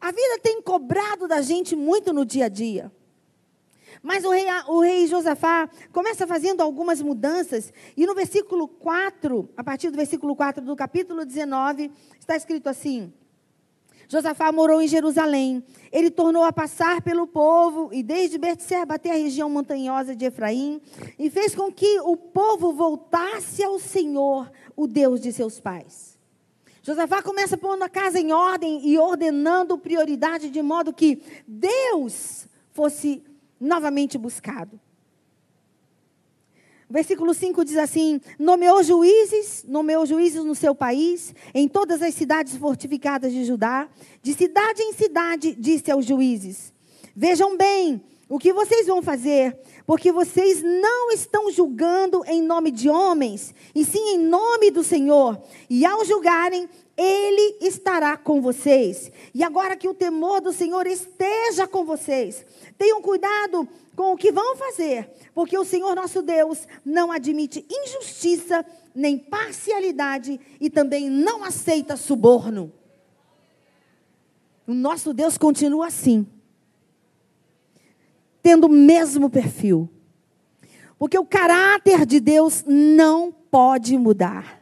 A 0.00 0.10
vida 0.12 0.38
tem 0.42 0.62
cobrado 0.62 1.26
da 1.26 1.42
gente 1.42 1.74
muito 1.74 2.12
no 2.12 2.24
dia 2.24 2.46
a 2.46 2.48
dia. 2.48 2.92
Mas 4.02 4.24
o 4.24 4.30
rei, 4.30 4.46
o 4.68 4.80
rei 4.80 5.06
Josafá 5.08 5.68
começa 5.92 6.26
fazendo 6.26 6.60
algumas 6.60 7.02
mudanças, 7.02 7.72
e 7.96 8.06
no 8.06 8.14
versículo 8.14 8.68
4, 8.68 9.48
a 9.56 9.64
partir 9.64 9.90
do 9.90 9.96
versículo 9.96 10.36
4 10.36 10.64
do 10.64 10.76
capítulo 10.76 11.24
19, 11.24 11.90
está 12.20 12.36
escrito 12.36 12.68
assim: 12.68 13.12
Josafá 14.08 14.50
morou 14.50 14.80
em 14.80 14.88
Jerusalém. 14.88 15.62
Ele 15.92 16.10
tornou 16.10 16.42
a 16.42 16.52
passar 16.52 17.02
pelo 17.02 17.26
povo, 17.26 17.90
e 17.92 18.02
desde 18.02 18.38
Betseba 18.38 18.94
até 18.94 19.10
a 19.10 19.14
região 19.14 19.50
montanhosa 19.50 20.16
de 20.16 20.24
Efraim, 20.24 20.80
e 21.18 21.28
fez 21.28 21.54
com 21.54 21.70
que 21.70 22.00
o 22.00 22.16
povo 22.16 22.72
voltasse 22.72 23.62
ao 23.62 23.78
Senhor, 23.78 24.50
o 24.74 24.86
Deus 24.86 25.20
de 25.20 25.32
seus 25.32 25.60
pais. 25.60 26.18
Josafá 26.82 27.22
começa 27.22 27.58
pondo 27.58 27.82
a 27.82 27.88
casa 27.88 28.18
em 28.18 28.32
ordem 28.32 28.80
e 28.88 28.98
ordenando 28.98 29.76
prioridade 29.76 30.48
de 30.48 30.62
modo 30.62 30.90
que 30.90 31.22
Deus 31.46 32.46
fosse 32.72 33.22
novamente 33.60 34.16
buscado. 34.16 34.80
Versículo 36.90 37.34
5 37.34 37.64
diz 37.64 37.76
assim: 37.76 38.20
nomeou 38.38 38.82
juízes, 38.82 39.64
nomeou 39.68 40.06
juízes 40.06 40.42
no 40.42 40.54
seu 40.54 40.74
país, 40.74 41.34
em 41.54 41.68
todas 41.68 42.00
as 42.00 42.14
cidades 42.14 42.56
fortificadas 42.56 43.32
de 43.32 43.44
Judá. 43.44 43.88
De 44.22 44.32
cidade 44.32 44.82
em 44.82 44.92
cidade, 44.94 45.54
disse 45.54 45.90
aos 45.90 46.06
juízes: 46.06 46.72
Vejam 47.14 47.56
bem 47.56 48.02
o 48.28 48.38
que 48.38 48.52
vocês 48.52 48.86
vão 48.86 49.02
fazer, 49.02 49.58
porque 49.86 50.12
vocês 50.12 50.62
não 50.62 51.10
estão 51.12 51.50
julgando 51.50 52.22
em 52.26 52.42
nome 52.42 52.70
de 52.70 52.88
homens, 52.88 53.54
e 53.74 53.84
sim 53.84 54.14
em 54.14 54.18
nome 54.18 54.70
do 54.70 54.82
Senhor. 54.82 55.38
E 55.68 55.84
ao 55.84 56.04
julgarem, 56.04 56.68
ele 56.96 57.56
estará 57.60 58.16
com 58.16 58.40
vocês. 58.40 59.12
E 59.34 59.44
agora 59.44 59.76
que 59.76 59.88
o 59.88 59.94
temor 59.94 60.40
do 60.40 60.52
Senhor 60.52 60.86
esteja 60.86 61.66
com 61.66 61.84
vocês, 61.84 62.44
tenham 62.76 63.00
cuidado 63.00 63.68
com 63.98 64.12
o 64.12 64.16
que 64.16 64.30
vão 64.30 64.54
fazer, 64.54 65.10
porque 65.34 65.58
o 65.58 65.64
Senhor 65.64 65.92
nosso 65.96 66.22
Deus 66.22 66.68
não 66.84 67.10
admite 67.10 67.66
injustiça, 67.68 68.64
nem 68.94 69.18
parcialidade 69.18 70.38
e 70.60 70.70
também 70.70 71.10
não 71.10 71.42
aceita 71.42 71.96
suborno. 71.96 72.72
O 74.68 74.72
nosso 74.72 75.12
Deus 75.12 75.36
continua 75.36 75.88
assim, 75.88 76.24
tendo 78.40 78.68
o 78.68 78.70
mesmo 78.70 79.28
perfil. 79.28 79.90
Porque 80.96 81.18
o 81.18 81.26
caráter 81.26 82.06
de 82.06 82.20
Deus 82.20 82.62
não 82.64 83.32
pode 83.32 83.98
mudar. 83.98 84.57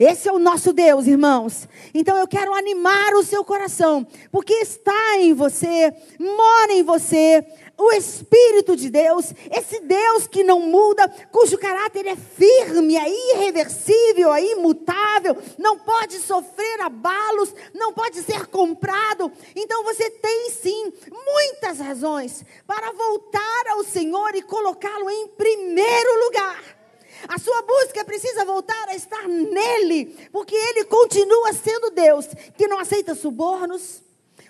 Esse 0.00 0.30
é 0.30 0.32
o 0.32 0.38
nosso 0.38 0.72
Deus, 0.72 1.06
irmãos. 1.06 1.68
Então 1.92 2.16
eu 2.16 2.26
quero 2.26 2.54
animar 2.54 3.12
o 3.12 3.22
seu 3.22 3.44
coração, 3.44 4.06
porque 4.32 4.54
está 4.54 5.18
em 5.18 5.34
você, 5.34 5.92
mora 6.18 6.72
em 6.72 6.82
você 6.82 7.44
o 7.76 7.92
Espírito 7.92 8.74
de 8.76 8.88
Deus, 8.88 9.34
esse 9.50 9.80
Deus 9.80 10.26
que 10.26 10.42
não 10.42 10.60
muda, 10.60 11.06
cujo 11.30 11.58
caráter 11.58 12.06
é 12.06 12.16
firme, 12.16 12.96
é 12.96 13.34
irreversível, 13.34 14.32
é 14.32 14.42
imutável, 14.42 15.36
não 15.58 15.78
pode 15.78 16.18
sofrer 16.18 16.80
abalos, 16.80 17.54
não 17.74 17.92
pode 17.92 18.22
ser 18.22 18.46
comprado. 18.46 19.30
Então 19.54 19.84
você 19.84 20.08
tem 20.08 20.50
sim 20.50 20.92
muitas 21.12 21.78
razões 21.78 22.42
para 22.66 22.90
voltar 22.92 23.66
ao 23.68 23.84
Senhor 23.84 24.34
e 24.34 24.40
colocá-lo 24.40 25.10
em 25.10 25.28
primeiro 25.28 26.24
lugar. 26.24 26.79
A 27.28 27.38
sua 27.38 27.62
busca 27.62 28.04
precisa 28.04 28.44
voltar 28.44 28.88
a 28.88 28.94
estar 28.94 29.26
nele, 29.28 30.16
porque 30.32 30.54
ele 30.54 30.84
continua 30.84 31.52
sendo 31.52 31.90
Deus, 31.90 32.26
que 32.56 32.66
não 32.66 32.78
aceita 32.78 33.14
subornos. 33.14 34.02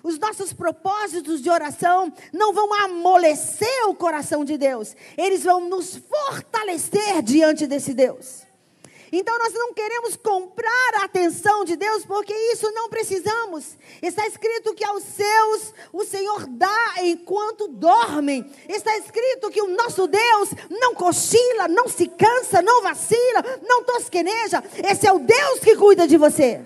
Os 0.02 0.18
nossos 0.18 0.52
propósitos 0.52 1.42
de 1.42 1.50
oração 1.50 2.12
não 2.32 2.52
vão 2.52 2.72
amolecer 2.84 3.88
o 3.88 3.94
coração 3.94 4.44
de 4.44 4.56
Deus, 4.56 4.96
eles 5.16 5.44
vão 5.44 5.68
nos 5.68 5.96
fortalecer 5.96 7.22
diante 7.22 7.66
desse 7.66 7.92
Deus. 7.92 8.49
Então 9.12 9.36
nós 9.38 9.52
não 9.52 9.74
queremos 9.74 10.16
comprar 10.16 10.94
a 11.00 11.04
atenção 11.04 11.64
de 11.64 11.74
Deus, 11.74 12.04
porque 12.04 12.32
isso 12.52 12.70
não 12.72 12.88
precisamos. 12.88 13.76
Está 14.00 14.26
escrito 14.26 14.74
que 14.74 14.84
aos 14.84 15.02
seus 15.02 15.74
o 15.92 16.04
Senhor 16.04 16.46
dá 16.46 16.94
enquanto 16.98 17.66
dormem. 17.66 18.48
Está 18.68 18.96
escrito 18.98 19.50
que 19.50 19.60
o 19.60 19.68
nosso 19.68 20.06
Deus 20.06 20.50
não 20.70 20.94
cochila, 20.94 21.66
não 21.66 21.88
se 21.88 22.06
cansa, 22.06 22.62
não 22.62 22.82
vacila, 22.82 23.42
não 23.66 23.82
tosqueneja. 23.82 24.62
Esse 24.88 25.06
é 25.06 25.12
o 25.12 25.18
Deus 25.18 25.60
que 25.60 25.76
cuida 25.76 26.06
de 26.06 26.16
você. 26.16 26.64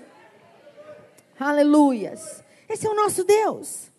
Aleluias. 1.41 2.43
Esse 2.69 2.87
é 2.87 2.91
o 2.91 2.95
nosso 2.95 3.25
Deus. 3.25 3.91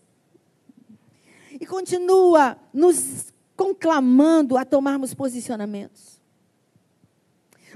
E 1.59 1.65
continua 1.65 2.57
nos 2.73 3.33
conclamando 3.55 4.57
a 4.57 4.65
tomarmos 4.65 5.13
posicionamentos. 5.13 6.14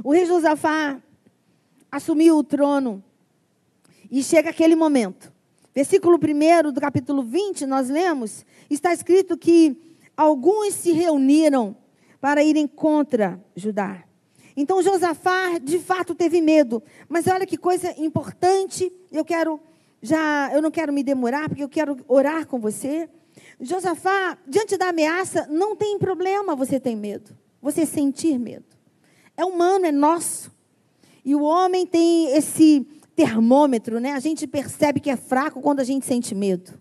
O 0.03 0.11
rei 0.11 0.25
Josafá 0.25 1.01
assumiu 1.91 2.37
o 2.37 2.43
trono 2.43 3.03
e 4.09 4.23
chega 4.23 4.49
aquele 4.49 4.75
momento. 4.75 5.31
Versículo 5.73 6.17
1 6.17 6.71
do 6.71 6.81
capítulo 6.81 7.23
20, 7.23 7.65
nós 7.65 7.89
lemos, 7.89 8.45
está 8.69 8.93
escrito 8.93 9.37
que 9.37 9.77
alguns 10.15 10.73
se 10.73 10.91
reuniram 10.91 11.75
para 12.19 12.43
irem 12.43 12.67
contra 12.67 13.39
Judá. 13.55 14.03
Então 14.55 14.81
Josafá, 14.81 15.57
de 15.57 15.79
fato, 15.79 16.15
teve 16.15 16.41
medo. 16.41 16.81
Mas 17.07 17.27
olha 17.27 17.45
que 17.45 17.57
coisa 17.57 17.93
importante, 17.97 18.91
eu 19.11 19.23
quero 19.23 19.59
já, 20.01 20.49
eu 20.53 20.61
não 20.61 20.71
quero 20.71 20.93
me 20.93 21.03
demorar, 21.03 21.49
porque 21.49 21.63
eu 21.63 21.69
quero 21.69 21.97
orar 22.07 22.47
com 22.47 22.59
você. 22.59 23.09
Josafá, 23.59 24.37
diante 24.47 24.77
da 24.77 24.89
ameaça, 24.89 25.45
não 25.49 25.75
tem 25.75 25.99
problema 25.99 26.55
você 26.55 26.79
ter 26.79 26.95
medo, 26.95 27.37
você 27.61 27.85
sentir 27.85 28.39
medo. 28.39 28.78
É 29.39 29.45
humano, 29.45 29.85
é 29.85 29.91
nosso. 29.91 30.51
E 31.23 31.33
o 31.33 31.43
homem 31.43 31.85
tem 31.85 32.35
esse 32.35 32.85
termômetro, 33.15 33.97
né? 33.97 34.11
A 34.11 34.19
gente 34.19 34.45
percebe 34.45 34.99
que 34.99 35.09
é 35.09 35.15
fraco 35.15 35.61
quando 35.61 35.79
a 35.79 35.85
gente 35.85 36.05
sente 36.05 36.35
medo. 36.35 36.77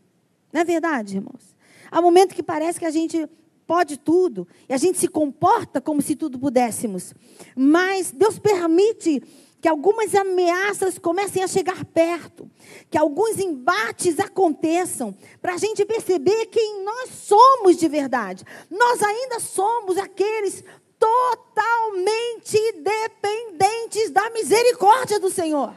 Não 0.53 0.62
é 0.62 0.65
verdade, 0.65 1.19
irmãos? 1.19 1.55
Há 1.88 2.03
momentos 2.03 2.35
que 2.35 2.43
parece 2.43 2.81
que 2.81 2.85
a 2.85 2.91
gente 2.91 3.29
pode 3.65 3.97
tudo 3.97 4.45
e 4.69 4.75
a 4.75 4.77
gente 4.77 4.99
se 4.99 5.07
comporta 5.07 5.81
como 5.81 6.03
se 6.03 6.17
tudo 6.17 6.37
pudéssemos. 6.37 7.15
Mas 7.55 8.11
Deus 8.11 8.41
permite 8.41 9.23
que 9.61 9.69
algumas 9.69 10.12
ameaças 10.12 10.99
comecem 10.99 11.45
a 11.45 11.47
chegar 11.47 11.85
perto, 11.85 12.50
que 12.91 12.99
alguns 12.99 13.38
embates 13.38 14.19
aconteçam, 14.19 15.15
para 15.41 15.55
a 15.55 15.59
gente 15.59 15.85
perceber 15.85 16.47
quem 16.47 16.85
nós 16.85 17.11
somos 17.11 17.77
de 17.77 17.87
verdade. 17.87 18.43
Nós 18.69 19.00
ainda 19.00 19.38
somos 19.38 19.97
aqueles 19.97 20.65
totalmente 20.99 22.73
dependentes 22.73 24.11
da 24.11 24.31
misericórdia 24.31 25.19
do 25.19 25.31
Senhor. 25.31 25.75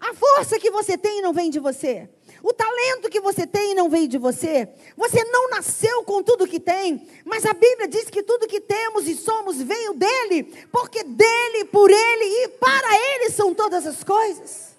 A 0.00 0.14
força 0.14 0.58
que 0.58 0.70
você 0.70 0.96
tem 0.96 1.20
não 1.20 1.32
vem 1.32 1.50
de 1.50 1.58
você. 1.58 2.08
O 2.42 2.52
talento 2.52 3.10
que 3.10 3.20
você 3.20 3.46
tem 3.46 3.74
não 3.74 3.90
veio 3.90 4.08
de 4.08 4.16
você. 4.16 4.68
Você 4.96 5.24
não 5.24 5.50
nasceu 5.50 6.04
com 6.04 6.22
tudo 6.22 6.46
que 6.46 6.60
tem. 6.60 7.06
Mas 7.24 7.44
a 7.44 7.52
Bíblia 7.52 7.88
diz 7.88 8.04
que 8.04 8.22
tudo 8.22 8.46
que 8.46 8.60
temos 8.60 9.06
e 9.06 9.14
somos 9.14 9.60
veio 9.60 9.94
dele. 9.94 10.44
Porque 10.72 11.02
dele, 11.02 11.64
por 11.66 11.90
ele 11.90 12.44
e 12.44 12.48
para 12.48 13.14
ele 13.14 13.30
são 13.30 13.54
todas 13.54 13.86
as 13.86 14.02
coisas. 14.04 14.70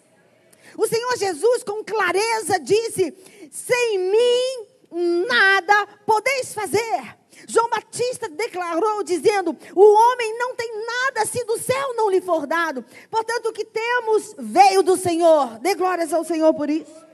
O 0.78 0.88
Senhor 0.88 1.18
Jesus, 1.18 1.64
com 1.64 1.84
clareza, 1.84 2.60
disse: 2.60 3.14
Sem 3.52 4.00
mim 4.00 5.26
nada 5.28 5.88
podeis 6.06 6.54
fazer. 6.54 7.21
João 7.48 7.70
Batista 7.70 8.30
declarou, 8.30 9.04
dizendo: 9.04 9.56
O 9.76 9.82
homem 9.82 10.38
não 10.38 10.56
tem 10.56 10.72
nada 10.86 11.26
se 11.26 11.44
do 11.46 11.58
céu 11.58 11.96
não 11.96 12.10
lhe 12.10 12.22
for 12.22 12.46
dado. 12.46 12.84
Portanto, 13.10 13.48
o 13.48 13.54
que 13.54 13.66
temos 13.66 14.36
veio 14.38 14.84
do 14.84 14.98
Senhor. 14.98 15.60
Dê 15.60 15.76
glórias 15.76 16.14
ao 16.14 16.24
Senhor 16.24 16.54
por 16.54 16.70
isso. 16.70 17.12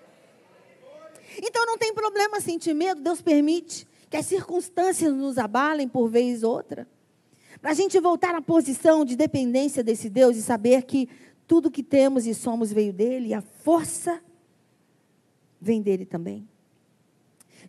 Então 1.42 1.66
não 1.66 1.78
tem 1.78 1.94
problema 1.94 2.42
sentir 2.42 2.74
medo, 2.74 3.02
Deus 3.02 3.22
permite 3.22 3.88
que 4.10 4.18
as 4.18 4.26
circunstâncias 4.26 5.14
nos 5.14 5.38
abalem 5.38 5.88
por 5.88 6.10
vez 6.10 6.44
ou 6.44 6.54
outra. 6.54 6.88
Para 7.62 7.72
a 7.72 7.74
gente 7.74 8.00
voltar 8.00 8.36
à 8.36 8.42
posição 8.42 9.04
de 9.04 9.16
dependência 9.16 9.84
desse 9.84 10.10
Deus 10.10 10.38
e 10.38 10.42
saber 10.42 10.84
que 10.84 11.10
tudo 11.48 11.72
que 11.72 11.84
temos 11.84 12.26
e 12.26 12.34
somos 12.34 12.72
veio 12.72 12.94
dele, 12.94 13.30
e 13.30 13.34
a 13.34 13.42
força 13.42 14.22
vem 15.60 15.82
dele 15.82 16.06
também. 16.06 16.48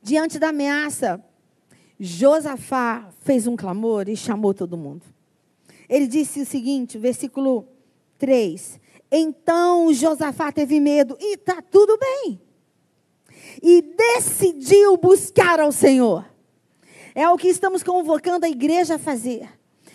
Diante 0.03 0.39
da 0.39 0.49
ameaça, 0.49 1.23
Josafá 1.99 3.11
fez 3.21 3.47
um 3.47 3.57
clamor 3.57 4.09
e 4.09 4.17
chamou 4.17 4.55
todo 4.55 4.77
mundo. 4.77 5.05
Ele 5.89 6.07
disse 6.07 6.41
o 6.41 6.47
seguinte, 6.47 6.99
versículo 6.99 7.67
3: 8.19 8.79
Então 9.11 9.93
Josafá 9.93 10.53
teve 10.53 10.79
medo, 10.81 11.17
e 11.21 11.35
está 11.35 11.63
tudo 11.63 11.99
bem 11.99 12.41
e 13.63 13.83
decidiu 13.83 14.97
buscar 14.97 15.61
ao 15.61 15.73
Senhor. 15.73 16.25
É 17.15 17.29
o 17.29 17.37
que 17.37 17.49
estamos 17.49 17.83
convocando 17.83 18.47
a 18.47 18.49
igreja 18.49 18.95
a 18.95 18.99
fazer. 18.99 19.49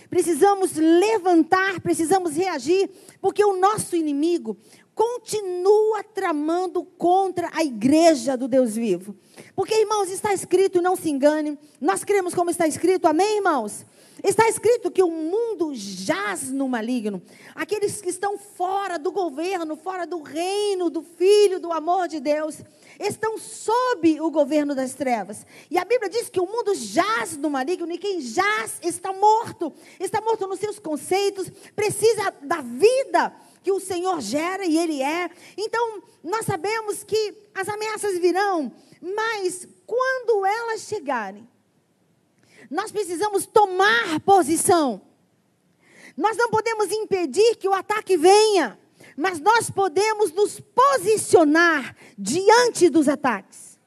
Precisamos 0.09 0.75
levantar, 0.75 1.79
precisamos 1.81 2.35
reagir, 2.35 2.89
porque 3.19 3.43
o 3.43 3.57
nosso 3.57 3.95
inimigo 3.95 4.57
continua 4.95 6.03
tramando 6.03 6.83
contra 6.83 7.49
a 7.53 7.63
igreja 7.63 8.37
do 8.37 8.47
Deus 8.47 8.75
vivo. 8.75 9.15
Porque, 9.55 9.73
irmãos, 9.73 10.09
está 10.09 10.33
escrito, 10.33 10.81
não 10.81 10.95
se 10.95 11.09
engane, 11.09 11.57
nós 11.81 12.03
cremos 12.03 12.33
como 12.33 12.49
está 12.49 12.67
escrito, 12.67 13.07
amém, 13.07 13.37
irmãos? 13.37 13.85
Está 14.23 14.47
escrito 14.47 14.91
que 14.91 15.01
o 15.01 15.09
mundo 15.09 15.71
jaz 15.73 16.49
no 16.49 16.69
maligno. 16.69 17.21
Aqueles 17.55 18.01
que 18.01 18.09
estão 18.09 18.37
fora 18.37 18.97
do 18.97 19.11
governo, 19.11 19.75
fora 19.75 20.05
do 20.05 20.21
reino, 20.21 20.89
do 20.89 21.01
Filho, 21.01 21.59
do 21.59 21.73
amor 21.73 22.07
de 22.07 22.19
Deus, 22.19 22.59
estão 22.99 23.37
sob 23.37 24.21
o 24.21 24.29
governo 24.29 24.75
das 24.75 24.93
trevas. 24.93 25.45
E 25.69 25.77
a 25.77 25.83
Bíblia 25.83 26.09
diz 26.09 26.29
que 26.29 26.39
o 26.39 26.45
mundo 26.45 26.73
jaz 26.75 27.35
no 27.35 27.49
maligno 27.49 27.91
e 27.91 27.97
quem 27.97 28.21
jaz 28.21 28.79
está 28.81 29.11
morto. 29.11 29.73
Está 29.99 30.21
morto 30.21 30.47
nos 30.47 30.59
seus 30.59 30.79
conceitos, 30.79 31.51
precisa 31.75 32.33
da 32.43 32.61
vida 32.61 33.33
que 33.63 33.71
o 33.71 33.79
Senhor 33.79 34.19
gera 34.19 34.65
e 34.65 34.77
Ele 34.77 35.01
é. 35.01 35.29
Então, 35.57 36.03
nós 36.23 36.45
sabemos 36.45 37.03
que 37.03 37.33
as 37.55 37.67
ameaças 37.69 38.19
virão, 38.19 38.71
mas 39.01 39.67
quando 39.85 40.45
elas 40.45 40.81
chegarem, 40.81 41.47
nós 42.69 42.91
precisamos 42.91 43.45
tomar 43.45 44.19
posição. 44.21 45.01
Nós 46.15 46.37
não 46.37 46.49
podemos 46.49 46.91
impedir 46.91 47.55
que 47.55 47.67
o 47.67 47.73
ataque 47.73 48.17
venha, 48.17 48.79
mas 49.17 49.39
nós 49.39 49.69
podemos 49.69 50.31
nos 50.31 50.59
posicionar 50.59 51.95
diante 52.17 52.89
dos 52.89 53.07
ataques. 53.07 53.79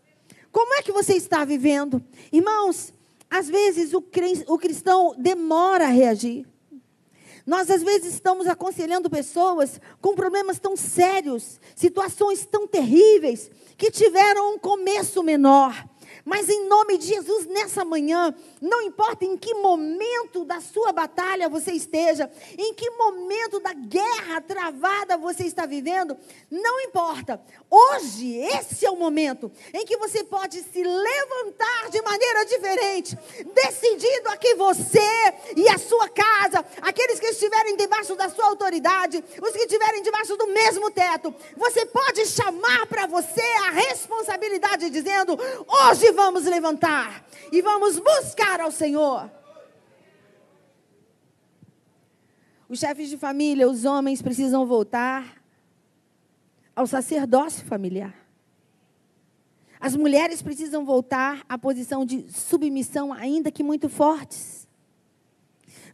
Como 0.51 0.75
é 0.75 0.83
que 0.83 0.93
você 0.93 1.15
está 1.15 1.45
vivendo? 1.45 2.03
Irmãos, 2.33 2.93
às 3.29 3.49
vezes 3.49 3.93
o 3.93 4.59
cristão 4.59 5.15
demora 5.19 5.85
a 5.85 5.91
reagir. 5.91 6.47
Nós, 7.47 7.71
às 7.71 7.83
vezes, 7.83 8.15
estamos 8.15 8.49
aconselhando 8.49 9.09
pessoas 9.09 9.81
com 10.01 10.17
problemas 10.17 10.59
tão 10.59 10.77
sérios, 10.77 11.61
situações 11.77 12.45
tão 12.45 12.67
terríveis, 12.67 13.49
que 13.79 13.91
tiveram 13.91 14.55
um 14.55 14.59
começo 14.59 15.23
menor. 15.23 15.73
Mas 16.27 16.49
em 16.49 16.67
nome 16.67 16.99
de 16.99 17.07
Jesus, 17.07 17.47
nessa 17.47 17.85
manhã, 17.85 18.35
não 18.61 18.83
importa 18.83 19.25
em 19.25 19.37
que 19.37 19.55
momento 19.55 20.45
da 20.45 20.61
sua 20.61 20.91
batalha 20.91 21.49
você 21.49 21.71
esteja, 21.71 22.29
em 22.59 22.75
que 22.75 22.91
momento 22.91 23.61
da 23.61 23.73
guerra 23.73 24.41
travada 24.41 25.17
você 25.17 25.45
está 25.45 25.65
vivendo, 25.67 26.17
não 26.51 26.81
importa. 26.81 27.41
Hoje, 27.71 28.39
esse 28.39 28.85
é 28.85 28.91
o 28.91 28.97
momento 28.97 29.53
em 29.73 29.87
que 29.87 29.97
você 29.99 30.25
pode 30.25 30.61
se 30.65 30.83
levantar 30.83 31.91
de 31.91 32.03
maneira 32.03 32.45
diferente, 32.45 33.17
decidido 33.55 34.29
a 34.31 34.37
que 34.37 34.57
você 34.57 34.99
e 35.57 35.69
a 35.69 35.79
sua 35.79 36.09
casa, 36.09 36.65
aqueles 36.83 37.21
que 37.21 37.27
estiverem 37.27 37.77
debaixo 37.77 38.17
da 38.17 38.29
sua 38.29 38.47
autoridade, 38.47 39.23
os 39.41 39.53
que 39.53 39.61
estiverem 39.61 40.03
debaixo 40.03 40.37
do 40.37 40.49
mesmo 40.49 40.91
teto, 40.91 41.33
você 41.57 41.87
pode 41.87 42.27
chamar 42.27 42.85
para 42.89 43.07
você 43.07 43.47
a 43.69 43.71
responsabilidade, 43.71 44.91
dizendo: 44.91 45.39
hoje 45.69 46.16
vamos 46.17 46.45
levantar 46.45 47.25
e 47.53 47.63
vamos 47.63 47.99
buscar 48.01 48.61
ao 48.61 48.73
Senhor. 48.73 49.31
Os 52.69 52.81
chefes 52.81 53.09
de 53.09 53.17
família, 53.17 53.69
os 53.69 53.85
homens 53.85 54.21
precisam 54.21 54.67
voltar 54.67 55.41
ao 56.75 56.87
sacerdócio 56.87 57.65
familiar. 57.65 58.15
As 59.79 59.95
mulheres 59.95 60.43
precisam 60.43 60.85
voltar 60.85 61.45
à 61.49 61.57
posição 61.57 62.05
de 62.05 62.27
submissão, 62.33 63.13
ainda 63.13 63.53
que 63.53 63.63
muito 63.63 63.89
fortes. 63.89 64.67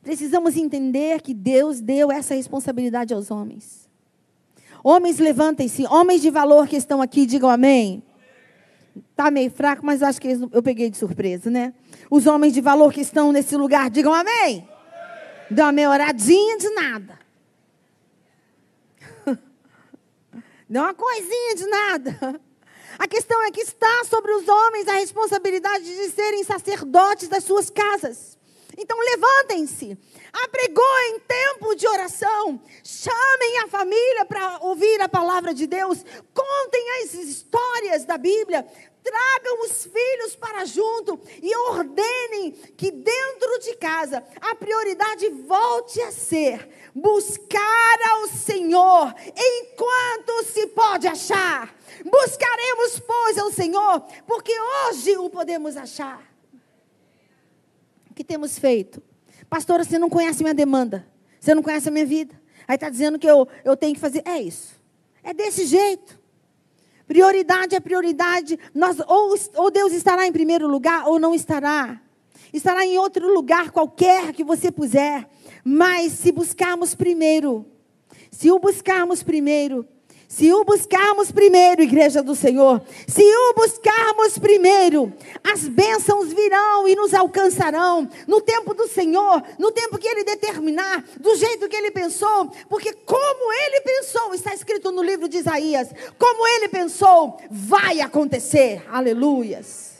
Precisamos 0.02 0.56
entender 0.56 1.20
que 1.20 1.34
Deus 1.34 1.80
deu 1.80 2.10
essa 2.10 2.34
responsabilidade 2.34 3.12
aos 3.12 3.30
homens. 3.30 3.88
Homens, 4.82 5.18
levantem-se. 5.18 5.86
Homens 5.86 6.22
de 6.22 6.30
valor 6.30 6.66
que 6.66 6.76
estão 6.76 7.02
aqui, 7.02 7.26
digam 7.26 7.50
amém. 7.50 8.02
Está 9.10 9.30
meio 9.30 9.50
fraco, 9.50 9.84
mas 9.84 10.02
acho 10.02 10.20
que 10.20 10.28
eu 10.52 10.62
peguei 10.62 10.90
de 10.90 10.96
surpresa, 10.96 11.50
né? 11.50 11.72
Os 12.10 12.26
homens 12.26 12.52
de 12.52 12.60
valor 12.60 12.92
que 12.92 13.00
estão 13.00 13.32
nesse 13.32 13.56
lugar, 13.56 13.88
digam 13.88 14.12
amém. 14.12 14.34
amém. 14.34 14.68
Deu 15.50 15.64
uma 15.64 15.72
meia 15.72 15.90
oradinha 15.90 16.58
de 16.58 16.68
nada. 16.70 17.18
Deu 20.68 20.82
uma 20.82 20.94
coisinha 20.94 21.54
de 21.54 21.66
nada. 21.66 22.40
A 22.98 23.08
questão 23.08 23.42
é 23.42 23.50
que 23.50 23.60
está 23.60 24.04
sobre 24.04 24.32
os 24.32 24.46
homens 24.46 24.86
a 24.88 24.94
responsabilidade 24.94 25.84
de 25.84 26.10
serem 26.10 26.44
sacerdotes 26.44 27.28
das 27.28 27.44
suas 27.44 27.70
casas. 27.70 28.38
Então 28.76 28.98
levantem-se, 28.98 29.96
apregoem 30.32 31.20
tempo 31.20 31.74
de 31.74 31.86
oração, 31.86 32.60
chamem 32.82 33.58
a 33.58 33.68
família 33.68 34.24
para 34.24 34.58
ouvir 34.62 35.00
a 35.00 35.08
palavra 35.08 35.52
de 35.52 35.66
Deus, 35.66 36.04
contem 36.32 37.02
as 37.02 37.14
histórias 37.14 38.04
da 38.04 38.16
Bíblia, 38.16 38.66
tragam 39.02 39.62
os 39.64 39.84
filhos 39.84 40.36
para 40.36 40.64
junto 40.64 41.20
e 41.42 41.54
ordenem 41.56 42.52
que 42.76 42.90
dentro 42.90 43.58
de 43.60 43.74
casa 43.74 44.24
a 44.40 44.54
prioridade 44.54 45.28
volte 45.28 46.00
a 46.00 46.12
ser 46.12 46.68
buscar 46.94 47.98
ao 48.10 48.28
Senhor 48.28 49.14
enquanto 49.36 50.44
se 50.44 50.66
pode 50.68 51.06
achar. 51.06 51.74
Buscaremos, 52.04 53.00
pois, 53.00 53.38
ao 53.38 53.50
Senhor, 53.50 54.00
porque 54.26 54.52
hoje 54.60 55.16
o 55.16 55.28
podemos 55.30 55.76
achar. 55.76 56.31
O 58.12 58.14
que 58.14 58.22
temos 58.22 58.58
feito? 58.58 59.02
Pastora, 59.48 59.84
você 59.84 59.98
não 59.98 60.10
conhece 60.10 60.42
minha 60.42 60.52
demanda. 60.52 61.08
Você 61.40 61.54
não 61.54 61.62
conhece 61.62 61.88
a 61.88 61.90
minha 61.90 62.04
vida. 62.04 62.38
Aí 62.68 62.74
está 62.74 62.90
dizendo 62.90 63.18
que 63.18 63.26
eu, 63.26 63.48
eu 63.64 63.74
tenho 63.74 63.94
que 63.94 64.00
fazer. 64.00 64.20
É 64.26 64.38
isso. 64.38 64.74
É 65.24 65.32
desse 65.32 65.64
jeito. 65.64 66.20
Prioridade 67.06 67.74
é 67.74 67.80
prioridade. 67.80 68.58
Nós, 68.74 68.98
ou, 69.08 69.34
ou 69.56 69.70
Deus 69.70 69.94
estará 69.94 70.26
em 70.26 70.32
primeiro 70.32 70.68
lugar 70.68 71.08
ou 71.08 71.18
não 71.18 71.34
estará. 71.34 72.02
Estará 72.52 72.84
em 72.84 72.98
outro 72.98 73.32
lugar 73.32 73.70
qualquer 73.70 74.34
que 74.34 74.44
você 74.44 74.70
puser. 74.70 75.26
Mas 75.64 76.12
se 76.12 76.30
buscarmos 76.32 76.94
primeiro, 76.94 77.64
se 78.30 78.52
o 78.52 78.58
buscarmos 78.58 79.22
primeiro, 79.22 79.88
Se 80.34 80.50
o 80.50 80.64
buscarmos 80.64 81.30
primeiro, 81.30 81.82
igreja 81.82 82.22
do 82.22 82.34
Senhor, 82.34 82.80
se 83.06 83.22
o 83.22 83.52
buscarmos 83.52 84.38
primeiro, 84.38 85.12
as 85.44 85.68
bênçãos 85.68 86.32
virão 86.32 86.88
e 86.88 86.96
nos 86.96 87.12
alcançarão 87.12 88.08
no 88.26 88.40
tempo 88.40 88.72
do 88.72 88.88
Senhor, 88.88 89.42
no 89.58 89.70
tempo 89.70 89.98
que 89.98 90.08
Ele 90.08 90.24
determinar, 90.24 91.04
do 91.20 91.36
jeito 91.36 91.68
que 91.68 91.76
Ele 91.76 91.90
pensou, 91.90 92.50
porque 92.70 92.94
como 92.94 93.52
Ele 93.52 93.82
pensou, 93.82 94.32
está 94.32 94.54
escrito 94.54 94.90
no 94.90 95.02
livro 95.02 95.28
de 95.28 95.36
Isaías, 95.36 95.90
como 96.18 96.48
Ele 96.48 96.68
pensou, 96.68 97.38
vai 97.50 98.00
acontecer. 98.00 98.82
Aleluias. 98.90 99.98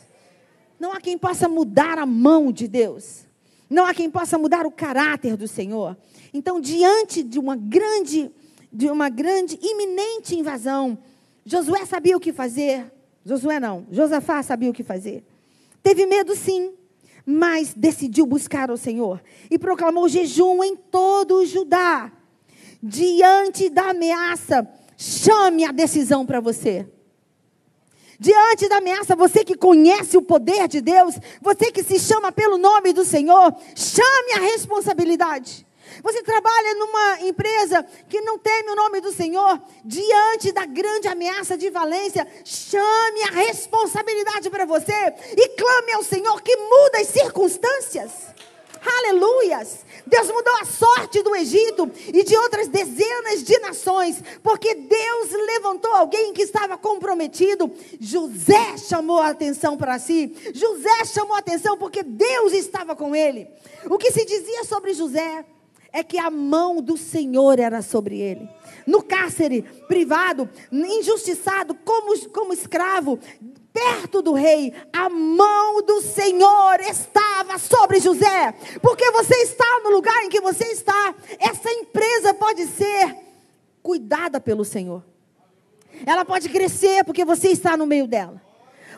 Não 0.80 0.92
há 0.92 1.00
quem 1.02 1.18
possa 1.18 1.46
mudar 1.46 1.98
a 1.98 2.06
mão 2.06 2.50
de 2.50 2.66
Deus, 2.66 3.26
não 3.68 3.84
há 3.84 3.92
quem 3.92 4.10
possa 4.10 4.38
mudar 4.38 4.64
o 4.64 4.72
caráter 4.72 5.36
do 5.36 5.46
Senhor. 5.46 5.94
Então, 6.32 6.58
diante 6.58 7.22
de 7.22 7.38
uma 7.38 7.54
grande 7.54 8.32
de 8.72 8.90
uma 8.90 9.08
grande, 9.08 9.58
iminente 9.60 10.34
invasão. 10.34 10.98
Josué 11.44 11.84
sabia 11.84 12.16
o 12.16 12.20
que 12.20 12.32
fazer. 12.32 12.90
Josué 13.24 13.60
não, 13.60 13.86
Josafá 13.90 14.42
sabia 14.42 14.70
o 14.70 14.72
que 14.72 14.82
fazer. 14.82 15.24
Teve 15.82 16.06
medo, 16.06 16.34
sim, 16.34 16.72
mas 17.26 17.74
decidiu 17.74 18.26
buscar 18.26 18.70
o 18.70 18.76
Senhor 18.76 19.22
e 19.50 19.58
proclamou 19.58 20.08
jejum 20.08 20.62
em 20.64 20.76
todo 20.76 21.36
o 21.36 21.46
Judá. 21.46 22.10
Diante 22.82 23.68
da 23.68 23.90
ameaça, 23.90 24.68
chame 24.96 25.64
a 25.64 25.70
decisão 25.70 26.26
para 26.26 26.40
você. 26.40 26.86
Diante 28.18 28.68
da 28.68 28.76
ameaça, 28.76 29.16
você 29.16 29.44
que 29.44 29.56
conhece 29.56 30.16
o 30.16 30.22
poder 30.22 30.68
de 30.68 30.80
Deus, 30.80 31.16
você 31.40 31.72
que 31.72 31.82
se 31.82 31.98
chama 31.98 32.30
pelo 32.30 32.56
nome 32.56 32.92
do 32.92 33.04
Senhor, 33.04 33.52
chame 33.74 34.32
a 34.36 34.40
responsabilidade. 34.40 35.66
Você 36.02 36.22
trabalha 36.22 36.74
numa 36.74 37.20
empresa 37.22 37.84
que 38.08 38.20
não 38.20 38.38
teme 38.38 38.70
o 38.70 38.76
nome 38.76 39.00
do 39.00 39.12
Senhor, 39.12 39.60
diante 39.84 40.52
da 40.52 40.64
grande 40.64 41.08
ameaça 41.08 41.56
de 41.56 41.70
valência, 41.70 42.26
chame 42.44 43.22
a 43.22 43.32
responsabilidade 43.32 44.50
para 44.50 44.64
você 44.64 44.92
e 45.36 45.48
clame 45.50 45.92
ao 45.92 46.02
Senhor 46.02 46.40
que 46.42 46.56
muda 46.56 46.98
as 46.98 47.08
circunstâncias. 47.08 48.32
Aleluias! 48.84 49.84
Deus 50.04 50.28
mudou 50.28 50.54
a 50.56 50.64
sorte 50.64 51.22
do 51.22 51.36
Egito 51.36 51.88
e 52.08 52.24
de 52.24 52.36
outras 52.36 52.66
dezenas 52.66 53.44
de 53.44 53.56
nações, 53.60 54.20
porque 54.42 54.74
Deus 54.74 55.30
levantou 55.30 55.92
alguém 55.94 56.32
que 56.32 56.42
estava 56.42 56.76
comprometido. 56.76 57.70
José 58.00 58.76
chamou 58.76 59.20
a 59.20 59.28
atenção 59.28 59.76
para 59.76 59.98
si. 60.00 60.34
José 60.52 61.04
chamou 61.04 61.36
a 61.36 61.38
atenção 61.38 61.76
porque 61.78 62.02
Deus 62.02 62.52
estava 62.52 62.96
com 62.96 63.14
ele. 63.14 63.48
O 63.86 63.96
que 63.96 64.10
se 64.10 64.24
dizia 64.24 64.64
sobre 64.64 64.94
José? 64.94 65.44
É 65.92 66.02
que 66.02 66.18
a 66.18 66.30
mão 66.30 66.80
do 66.80 66.96
Senhor 66.96 67.58
era 67.58 67.82
sobre 67.82 68.18
ele. 68.18 68.48
No 68.86 69.02
cárcere 69.02 69.62
privado, 69.86 70.48
injustiçado, 70.72 71.74
como, 71.74 72.30
como 72.30 72.52
escravo, 72.52 73.18
perto 73.72 74.22
do 74.22 74.32
rei, 74.32 74.72
a 74.92 75.08
mão 75.08 75.82
do 75.82 76.00
Senhor 76.00 76.80
estava 76.80 77.58
sobre 77.58 78.00
José. 78.00 78.54
Porque 78.80 79.10
você 79.10 79.34
está 79.42 79.80
no 79.84 79.90
lugar 79.90 80.24
em 80.24 80.28
que 80.28 80.40
você 80.40 80.64
está, 80.64 81.14
essa 81.38 81.70
empresa 81.70 82.34
pode 82.34 82.66
ser 82.66 83.16
cuidada 83.82 84.40
pelo 84.40 84.64
Senhor. 84.64 85.04
Ela 86.06 86.24
pode 86.24 86.48
crescer 86.48 87.04
porque 87.04 87.24
você 87.24 87.48
está 87.48 87.76
no 87.76 87.86
meio 87.86 88.06
dela 88.06 88.51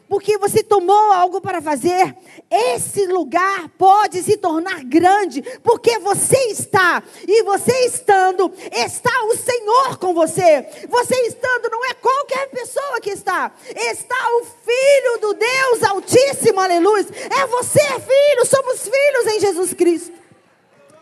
porque 0.08 0.36
você 0.38 0.62
tomou 0.62 1.12
algo 1.12 1.40
para 1.40 1.62
fazer, 1.62 2.16
esse 2.50 3.06
lugar 3.06 3.68
pode 3.78 4.22
se 4.22 4.36
tornar 4.36 4.84
grande, 4.84 5.42
porque 5.62 5.98
você 5.98 6.36
está, 6.48 7.02
e 7.26 7.42
você 7.42 7.72
estando, 7.86 8.52
está 8.72 9.12
o 9.24 9.36
Senhor 9.36 9.98
com 9.98 10.12
você. 10.12 10.66
Você 10.88 11.14
estando, 11.22 11.70
não 11.70 11.84
é 11.86 11.94
qualquer 11.94 12.48
pessoa 12.50 13.00
que 13.00 13.10
está, 13.10 13.52
está 13.74 14.16
o 14.40 14.44
Filho 14.44 15.20
do 15.20 15.34
Deus 15.34 15.82
Altíssimo, 15.82 16.60
aleluia. 16.60 17.06
É 17.40 17.46
você, 17.46 17.80
filho, 17.80 18.46
somos 18.46 18.82
filhos 18.82 19.26
em 19.34 19.40
Jesus 19.40 19.74
Cristo, 19.74 20.12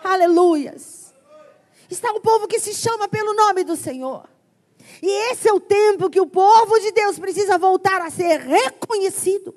aleluias. 0.02 1.12
Está 1.90 2.10
o 2.12 2.20
povo 2.20 2.48
que 2.48 2.58
se 2.58 2.72
chama 2.72 3.06
pelo 3.08 3.34
nome 3.34 3.64
do 3.64 3.76
Senhor. 3.76 4.31
E 5.02 5.32
esse 5.32 5.48
é 5.48 5.52
o 5.52 5.58
tempo 5.58 6.08
que 6.08 6.20
o 6.20 6.28
povo 6.28 6.78
de 6.78 6.92
Deus 6.92 7.18
precisa 7.18 7.58
voltar 7.58 8.00
a 8.00 8.08
ser 8.08 8.38
reconhecido. 8.38 9.52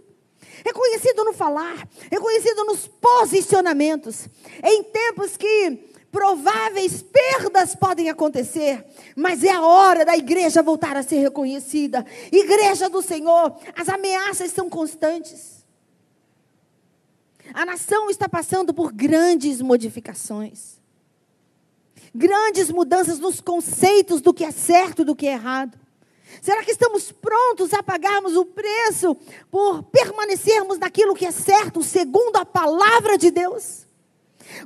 Reconhecido 0.66 1.24
no 1.24 1.34
falar, 1.34 1.88
reconhecido 2.12 2.66
nos 2.66 2.88
posicionamentos. 2.88 4.28
Em 4.64 4.84
tempos 4.84 5.38
que 5.38 5.92
prováveis 6.12 7.04
perdas 7.04 7.76
podem 7.76 8.10
acontecer, 8.10 8.84
mas 9.16 9.44
é 9.44 9.52
a 9.52 9.62
hora 9.62 10.04
da 10.04 10.18
igreja 10.18 10.64
voltar 10.64 10.98
a 10.98 11.04
ser 11.04 11.20
reconhecida. 11.20 12.04
Igreja 12.32 12.90
do 12.90 13.04
Senhor, 13.04 13.56
as 13.76 13.88
ameaças 13.88 14.52
são 14.52 14.68
constantes. 14.68 15.64
A 17.54 17.64
nação 17.64 18.10
está 18.10 18.28
passando 18.28 18.74
por 18.74 18.92
grandes 18.92 19.62
modificações 19.62 20.75
grandes 22.16 22.72
mudanças 22.72 23.20
nos 23.20 23.42
conceitos 23.42 24.22
do 24.22 24.34
que 24.34 24.46
é 24.46 24.52
certo 24.52 25.02
e 25.02 25.06
do 25.06 25.16
que 25.16 25.28
é 25.28 25.34
errado? 25.34 25.78
Será 26.42 26.64
que 26.64 26.72
estamos 26.72 27.12
prontos 27.12 27.74
a 27.74 27.84
pagarmos 27.84 28.36
o 28.36 28.46
preço 28.46 29.16
por 29.52 29.84
permanecermos 29.84 30.78
naquilo 30.78 31.16
que 31.16 31.26
é 31.26 31.32
certo, 31.32 31.84
segundo 31.84 32.38
a 32.38 32.46
palavra 32.46 33.18
de 33.18 33.32
Deus? 33.32 33.86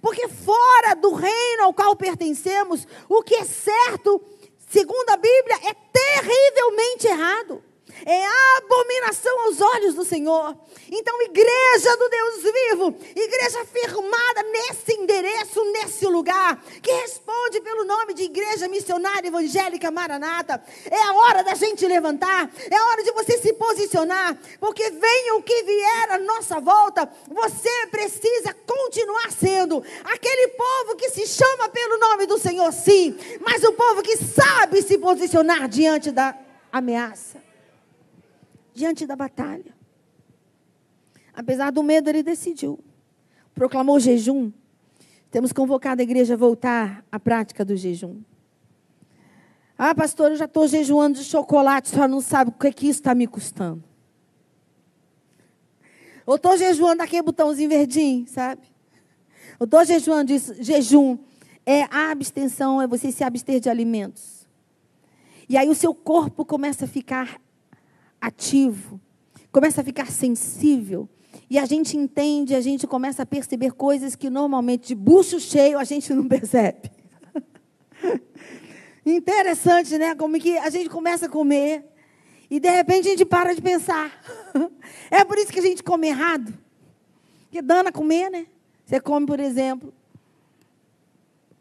Porque 0.01 0.27
fora 0.27 0.95
do 0.95 1.13
reino 1.13 1.63
ao 1.63 1.73
qual 1.73 1.95
pertencemos, 1.95 2.87
o 3.07 3.23
que 3.23 3.35
é 3.35 3.45
certo, 3.45 4.21
segundo 4.69 5.09
a 5.09 5.17
Bíblia, 5.17 5.59
é 5.63 5.73
terrivelmente 5.73 7.07
errado 7.07 7.63
é 8.05 8.57
abominação 8.57 9.41
aos 9.41 9.61
olhos 9.61 9.95
do 9.95 10.05
Senhor. 10.05 10.55
Então, 10.91 11.21
igreja 11.21 11.97
do 11.97 12.09
Deus 12.09 12.43
vivo, 12.43 12.95
igreja 13.15 13.65
firmada 13.65 14.43
nesse 14.43 14.93
endereço, 14.93 15.63
nesse 15.71 16.05
lugar, 16.07 16.63
que 16.81 16.91
responde 16.91 17.61
pelo 17.61 17.85
nome 17.85 18.13
de 18.13 18.23
Igreja 18.23 18.67
Missionária 18.67 19.27
Evangélica 19.27 19.91
Maranata. 19.91 20.63
É 20.89 21.01
a 21.01 21.13
hora 21.13 21.43
da 21.43 21.55
gente 21.55 21.85
levantar, 21.85 22.49
é 22.69 22.75
a 22.75 22.85
hora 22.87 23.03
de 23.03 23.11
você 23.11 23.37
se 23.37 23.53
posicionar, 23.53 24.37
porque 24.59 24.89
venha 24.89 25.35
o 25.35 25.43
que 25.43 25.63
vier 25.63 26.11
à 26.11 26.17
nossa 26.19 26.59
volta, 26.59 27.09
você 27.27 27.87
precisa 27.87 28.53
continuar 28.65 29.31
sendo 29.31 29.83
aquele 30.03 30.49
povo 30.49 30.95
que 30.95 31.09
se 31.09 31.27
chama 31.27 31.69
pelo 31.69 31.97
nome 31.99 32.25
do 32.25 32.37
Senhor, 32.37 32.71
sim, 32.71 33.17
mas 33.41 33.63
o 33.63 33.73
povo 33.73 34.01
que 34.01 34.17
sabe 34.17 34.81
se 34.81 34.97
posicionar 34.97 35.67
diante 35.67 36.11
da 36.11 36.35
ameaça 36.71 37.48
diante 38.79 39.05
da 39.05 39.15
batalha. 39.15 39.75
Apesar 41.33 41.71
do 41.71 41.83
medo, 41.83 42.09
ele 42.09 42.23
decidiu. 42.23 42.79
Proclamou 43.53 43.99
jejum. 43.99 44.51
Temos 45.29 45.51
convocado 45.51 46.01
a 46.01 46.03
igreja 46.03 46.33
a 46.33 46.37
voltar 46.37 47.05
à 47.11 47.19
prática 47.19 47.63
do 47.63 47.75
jejum. 47.75 48.21
Ah, 49.77 49.93
pastor, 49.93 50.31
eu 50.31 50.37
já 50.37 50.45
estou 50.45 50.67
jejuando 50.67 51.19
de 51.19 51.23
chocolate, 51.23 51.89
só 51.89 52.07
não 52.07 52.19
sabe 52.19 52.51
o 52.51 52.53
que, 52.53 52.67
é 52.67 52.71
que 52.71 52.87
isso 52.87 52.99
está 52.99 53.13
me 53.13 53.27
custando. 53.27 53.83
Eu 56.25 56.35
estou 56.35 56.57
jejuando 56.57 57.03
aquele 57.03 57.21
botãozinho 57.21 57.69
verdinho, 57.69 58.27
sabe? 58.27 58.61
Eu 59.59 59.65
estou 59.65 59.83
jejuando 59.85 60.25
disso. 60.25 60.53
Jejum 60.61 61.17
é 61.65 61.83
a 61.83 62.11
abstenção, 62.11 62.81
é 62.81 62.87
você 62.87 63.11
se 63.11 63.23
abster 63.23 63.59
de 63.59 63.69
alimentos. 63.69 64.47
E 65.47 65.57
aí 65.57 65.69
o 65.69 65.75
seu 65.75 65.93
corpo 65.93 66.45
começa 66.45 66.85
a 66.85 66.87
ficar 66.87 67.39
ativo, 68.21 68.99
começa 69.51 69.81
a 69.81 69.83
ficar 69.83 70.07
sensível. 70.07 71.07
E 71.49 71.57
a 71.57 71.65
gente 71.65 71.97
entende, 71.97 72.55
a 72.55 72.61
gente 72.61 72.85
começa 72.85 73.23
a 73.23 73.25
perceber 73.25 73.71
coisas 73.73 74.15
que 74.15 74.29
normalmente 74.29 74.89
de 74.89 74.95
bucho 74.95 75.39
cheio 75.39 75.79
a 75.79 75.83
gente 75.83 76.13
não 76.13 76.27
percebe. 76.27 76.91
Interessante, 79.05 79.97
né? 79.97 80.13
Como 80.13 80.39
que 80.39 80.57
a 80.57 80.69
gente 80.69 80.89
começa 80.89 81.25
a 81.25 81.29
comer 81.29 81.85
e 82.49 82.59
de 82.59 82.69
repente 82.69 83.07
a 83.07 83.11
gente 83.11 83.25
para 83.25 83.53
de 83.53 83.61
pensar. 83.61 84.11
É 85.11 85.25
por 85.25 85.39
isso 85.39 85.51
que 85.51 85.57
a 85.57 85.63
gente 85.63 85.81
come 85.81 86.07
errado. 86.07 86.53
Que 87.49 87.63
dana 87.63 87.91
comer, 87.91 88.29
né? 88.29 88.45
Você 88.85 88.99
come, 88.99 89.25
por 89.25 89.39
exemplo. 89.39 89.91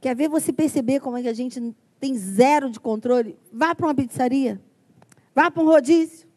Quer 0.02 0.14
ver 0.14 0.28
você 0.28 0.52
perceber 0.52 1.00
como 1.00 1.16
é 1.16 1.22
que 1.22 1.28
a 1.28 1.32
gente 1.32 1.74
tem 1.98 2.14
zero 2.14 2.70
de 2.70 2.78
controle? 2.78 3.38
Vá 3.50 3.74
para 3.74 3.86
uma 3.86 3.94
pizzaria. 3.94 4.60
Vá 5.34 5.50
para 5.50 5.62
um 5.62 5.66
rodízio 5.66 6.27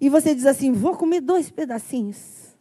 e 0.00 0.08
você 0.08 0.34
diz 0.34 0.46
assim: 0.46 0.72
vou 0.72 0.96
comer 0.96 1.20
dois 1.20 1.50
pedacinhos. 1.50 2.54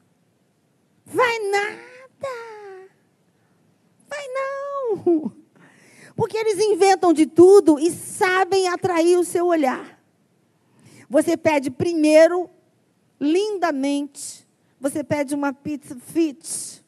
Vai 1.05 1.39
nada. 1.49 2.89
Vai 4.09 4.27
não. 4.27 5.31
Porque 6.15 6.37
eles 6.37 6.59
inventam 6.59 7.11
de 7.11 7.25
tudo 7.25 7.77
e 7.77 7.91
sabem 7.91 8.67
atrair 8.69 9.17
o 9.17 9.23
seu 9.23 9.47
olhar. 9.47 9.99
Você 11.09 11.35
pede 11.35 11.69
primeiro, 11.69 12.49
lindamente, 13.19 14.47
você 14.79 15.03
pede 15.03 15.35
uma 15.35 15.53
pizza 15.53 15.95
fit, 15.95 16.83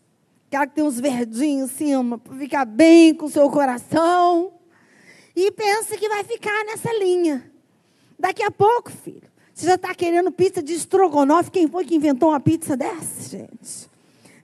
aquela 0.48 0.66
que 0.66 0.76
tem 0.76 0.84
uns 0.84 1.00
verdinhos 1.00 1.72
em 1.72 1.76
cima, 1.76 2.18
para 2.18 2.36
ficar 2.36 2.66
bem 2.66 3.14
com 3.14 3.26
o 3.26 3.30
seu 3.30 3.50
coração. 3.50 4.54
E 5.36 5.52
pensa 5.52 5.98
que 5.98 6.10
vai 6.10 6.24
ficar 6.24 6.66
nessa 6.66 6.92
linha. 6.94 7.52
Daqui 8.18 8.42
a 8.42 8.50
pouco, 8.50 8.90
filho. 8.90 9.27
Você 9.58 9.66
já 9.66 9.74
está 9.74 9.96
querendo 9.96 10.32
pizza 10.32 10.62
de 10.62 10.74
estrogonofe? 10.74 11.50
Quem 11.50 11.68
foi 11.68 11.84
que 11.84 11.96
inventou 11.96 12.30
uma 12.30 12.40
pizza 12.40 12.78
dessa, 12.78 13.28
gente? 13.28 13.90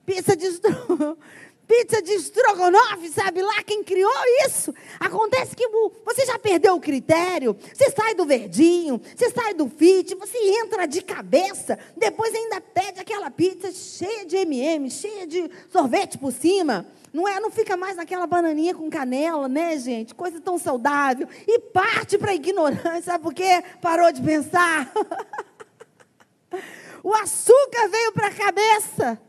Pizza 0.04 0.36
de 0.36 0.44
estrogonofe 0.44 1.20
pizza 1.66 2.02
de 2.02 2.12
estrogonofe, 2.12 3.08
sabe 3.08 3.42
lá 3.42 3.62
quem 3.62 3.82
criou 3.82 4.10
isso? 4.46 4.74
Acontece 5.00 5.56
que 5.56 5.66
você 6.04 6.24
já 6.26 6.38
perdeu 6.38 6.74
o 6.74 6.80
critério, 6.80 7.56
você 7.72 7.90
sai 7.90 8.14
do 8.14 8.24
verdinho, 8.24 9.00
você 9.14 9.30
sai 9.30 9.54
do 9.54 9.68
fit, 9.68 10.14
você 10.14 10.38
entra 10.62 10.86
de 10.86 11.02
cabeça, 11.02 11.78
depois 11.96 12.34
ainda 12.34 12.60
pede 12.60 13.00
aquela 13.00 13.30
pizza 13.30 13.72
cheia 13.72 14.24
de 14.24 14.36
M&M, 14.36 14.90
cheia 14.90 15.26
de 15.26 15.50
sorvete 15.70 16.18
por 16.18 16.32
cima. 16.32 16.86
Não 17.12 17.28
é, 17.28 17.38
não 17.38 17.50
fica 17.50 17.76
mais 17.76 17.96
naquela 17.96 18.26
bananinha 18.26 18.74
com 18.74 18.90
canela, 18.90 19.48
né, 19.48 19.78
gente? 19.78 20.14
Coisa 20.14 20.40
tão 20.40 20.58
saudável. 20.58 21.28
E 21.46 21.60
parte 21.60 22.18
para 22.18 22.32
a 22.32 22.34
ignorância, 22.34 23.02
sabe 23.02 23.22
por 23.22 23.32
quê? 23.32 23.62
Parou 23.80 24.10
de 24.10 24.20
pensar. 24.20 24.92
o 27.04 27.14
açúcar 27.14 27.88
veio 27.88 28.12
para 28.12 28.26
a 28.26 28.34
cabeça. 28.34 29.20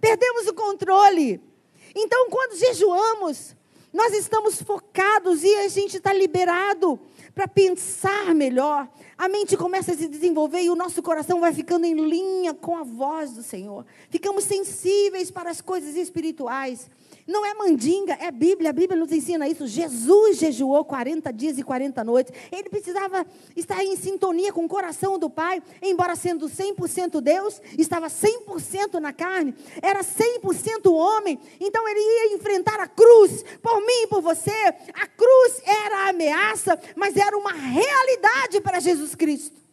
Perdemos 0.00 0.48
o 0.48 0.54
controle. 0.54 1.53
Então, 1.94 2.28
quando 2.28 2.58
jejuamos, 2.58 3.54
nós 3.92 4.12
estamos 4.12 4.60
focados 4.60 5.44
e 5.44 5.54
a 5.54 5.68
gente 5.68 5.96
está 5.96 6.12
liberado 6.12 6.98
para 7.34 7.46
pensar 7.46 8.34
melhor. 8.34 8.88
A 9.16 9.28
mente 9.28 9.56
começa 9.56 9.92
a 9.92 9.96
se 9.96 10.08
desenvolver 10.08 10.62
e 10.62 10.70
o 10.70 10.74
nosso 10.74 11.00
coração 11.00 11.40
vai 11.40 11.52
ficando 11.52 11.84
em 11.84 11.94
linha 11.94 12.52
com 12.52 12.76
a 12.76 12.82
voz 12.82 13.32
do 13.32 13.42
Senhor. 13.42 13.86
Ficamos 14.10 14.44
sensíveis 14.44 15.30
para 15.30 15.50
as 15.50 15.60
coisas 15.60 15.94
espirituais. 15.94 16.90
Não 17.26 17.44
é 17.44 17.54
mandinga, 17.54 18.18
é 18.20 18.30
Bíblia. 18.30 18.68
A 18.70 18.72
Bíblia 18.72 19.00
nos 19.00 19.10
ensina 19.10 19.48
isso. 19.48 19.66
Jesus 19.66 20.36
jejuou 20.36 20.84
40 20.84 21.32
dias 21.32 21.56
e 21.56 21.62
40 21.62 22.04
noites. 22.04 22.32
Ele 22.52 22.68
precisava 22.68 23.26
estar 23.56 23.82
em 23.82 23.96
sintonia 23.96 24.52
com 24.52 24.64
o 24.64 24.68
coração 24.68 25.18
do 25.18 25.30
Pai, 25.30 25.62
embora 25.80 26.16
sendo 26.16 26.48
100% 26.48 27.22
Deus, 27.22 27.62
estava 27.78 28.08
100% 28.08 29.00
na 29.00 29.12
carne, 29.12 29.54
era 29.80 30.00
100% 30.00 30.92
homem. 30.92 31.38
Então 31.58 31.88
ele 31.88 32.00
ia 32.00 32.34
enfrentar 32.34 32.78
a 32.78 32.86
cruz 32.86 33.42
por 33.62 33.80
mim 33.80 34.02
e 34.02 34.06
por 34.06 34.20
você. 34.20 34.50
A 34.92 35.06
cruz 35.06 35.62
era 35.64 36.04
a 36.04 36.08
ameaça, 36.10 36.78
mas 36.94 37.16
era 37.16 37.36
uma 37.38 37.52
realidade 37.52 38.60
para 38.60 38.80
Jesus 38.80 39.14
Cristo. 39.14 39.63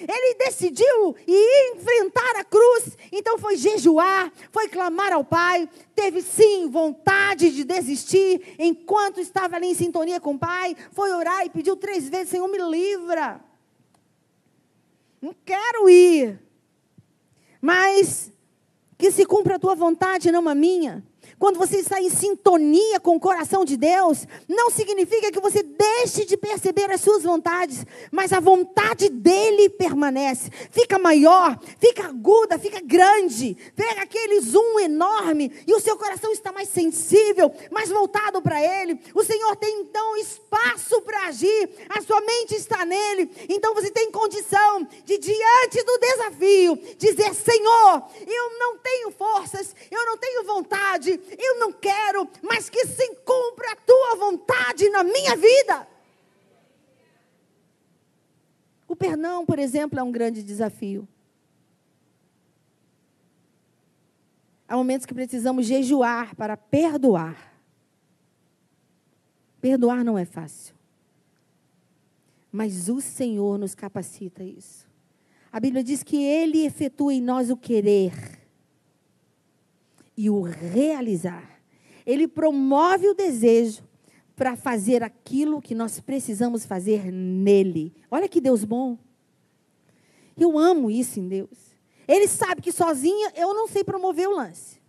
Ele 0.00 0.34
decidiu 0.34 1.16
ir 1.26 1.76
enfrentar 1.76 2.36
a 2.36 2.44
cruz. 2.44 2.96
Então 3.10 3.38
foi 3.38 3.56
jejuar, 3.56 4.32
foi 4.50 4.68
clamar 4.68 5.12
ao 5.12 5.24
Pai. 5.24 5.68
Teve 5.94 6.22
sim 6.22 6.68
vontade 6.68 7.50
de 7.50 7.64
desistir 7.64 8.54
enquanto 8.58 9.20
estava 9.20 9.56
ali 9.56 9.68
em 9.68 9.74
sintonia 9.74 10.20
com 10.20 10.34
o 10.34 10.38
Pai. 10.38 10.76
Foi 10.92 11.10
orar 11.12 11.44
e 11.44 11.50
pediu 11.50 11.76
três 11.76 12.08
vezes: 12.08 12.30
Senhor, 12.30 12.48
me 12.48 12.58
livra. 12.58 13.40
Não 15.20 15.34
quero 15.44 15.88
ir. 15.88 16.40
Mas 17.60 18.32
que 18.96 19.10
se 19.10 19.24
cumpra 19.24 19.56
a 19.56 19.58
tua 19.58 19.74
vontade, 19.74 20.32
não 20.32 20.48
a 20.48 20.54
minha. 20.54 21.04
Quando 21.38 21.58
você 21.58 21.76
está 21.78 22.00
em 22.00 22.10
sintonia 22.10 22.98
com 22.98 23.16
o 23.16 23.20
coração 23.20 23.64
de 23.64 23.76
Deus, 23.76 24.26
não 24.48 24.70
significa 24.70 25.30
que 25.30 25.40
você 25.40 25.62
deixe 25.62 26.24
de 26.24 26.36
perceber 26.36 26.90
as 26.90 27.00
suas 27.00 27.22
vontades, 27.22 27.86
mas 28.10 28.32
a 28.32 28.40
vontade 28.40 29.08
dele 29.08 29.68
permanece. 29.68 30.50
Fica 30.70 30.98
maior, 30.98 31.58
fica 31.78 32.06
aguda, 32.06 32.58
fica 32.58 32.80
grande. 32.80 33.56
Pega 33.76 34.02
aquele 34.02 34.40
zoom 34.40 34.80
enorme 34.80 35.52
e 35.66 35.72
o 35.74 35.80
seu 35.80 35.96
coração 35.96 36.32
está 36.32 36.50
mais 36.50 36.68
sensível, 36.68 37.52
mais 37.70 37.88
voltado 37.88 38.42
para 38.42 38.60
ele. 38.60 38.98
O 39.14 39.22
Senhor 39.22 39.54
tem 39.56 39.80
então 39.80 40.16
espaço 40.16 41.00
para 41.02 41.26
agir, 41.26 41.70
a 41.88 42.02
sua 42.02 42.20
mente 42.20 42.56
está 42.56 42.84
nele. 42.84 43.30
Então 43.48 43.74
você 43.74 43.90
tem 43.90 44.10
condição 44.10 44.86
de, 45.04 45.18
diante 45.18 45.82
do 45.84 45.98
desafio, 45.98 46.78
dizer: 46.98 47.32
Senhor, 47.32 48.02
eu 48.26 48.58
não 48.58 48.78
tenho 48.78 49.10
forças, 49.12 49.74
eu 49.90 50.04
não 50.04 50.16
tenho 50.16 50.44
vontade, 50.44 51.20
eu 51.38 51.58
não 51.58 51.72
quero, 51.72 52.28
mas 52.42 52.68
que 52.68 52.86
se 52.86 53.14
cumpra 53.16 53.72
a 53.72 53.76
tua 53.76 54.16
vontade 54.16 54.88
na 54.90 55.02
minha 55.02 55.36
vida. 55.36 55.88
O 58.86 58.96
perdão, 58.96 59.44
por 59.44 59.58
exemplo, 59.58 59.98
é 59.98 60.02
um 60.02 60.10
grande 60.10 60.42
desafio. 60.42 61.06
Há 64.66 64.76
momentos 64.76 65.06
que 65.06 65.14
precisamos 65.14 65.66
jejuar 65.66 66.34
para 66.36 66.56
perdoar. 66.56 67.54
Perdoar 69.60 70.04
não 70.04 70.16
é 70.16 70.24
fácil. 70.24 70.74
Mas 72.52 72.88
o 72.88 73.00
Senhor 73.00 73.58
nos 73.58 73.74
capacita 73.74 74.42
a 74.42 74.46
isso. 74.46 74.86
A 75.50 75.58
Bíblia 75.58 75.82
diz 75.82 76.02
que 76.02 76.22
Ele 76.22 76.64
efetua 76.64 77.12
em 77.12 77.20
nós 77.20 77.50
o 77.50 77.56
querer 77.56 78.37
e 80.18 80.28
o 80.28 80.42
realizar. 80.42 81.60
Ele 82.04 82.26
promove 82.26 83.06
o 83.06 83.14
desejo 83.14 83.84
para 84.34 84.56
fazer 84.56 85.00
aquilo 85.00 85.62
que 85.62 85.76
nós 85.76 86.00
precisamos 86.00 86.66
fazer 86.66 87.12
nele. 87.12 87.94
Olha 88.10 88.28
que 88.28 88.40
Deus 88.40 88.64
bom. 88.64 88.98
Eu 90.36 90.58
amo 90.58 90.90
isso 90.90 91.20
em 91.20 91.28
Deus. 91.28 91.56
Ele 92.08 92.26
sabe 92.26 92.60
que 92.60 92.72
sozinha 92.72 93.32
eu 93.36 93.54
não 93.54 93.68
sei 93.68 93.84
promover 93.84 94.28
o 94.28 94.34
lance. 94.34 94.80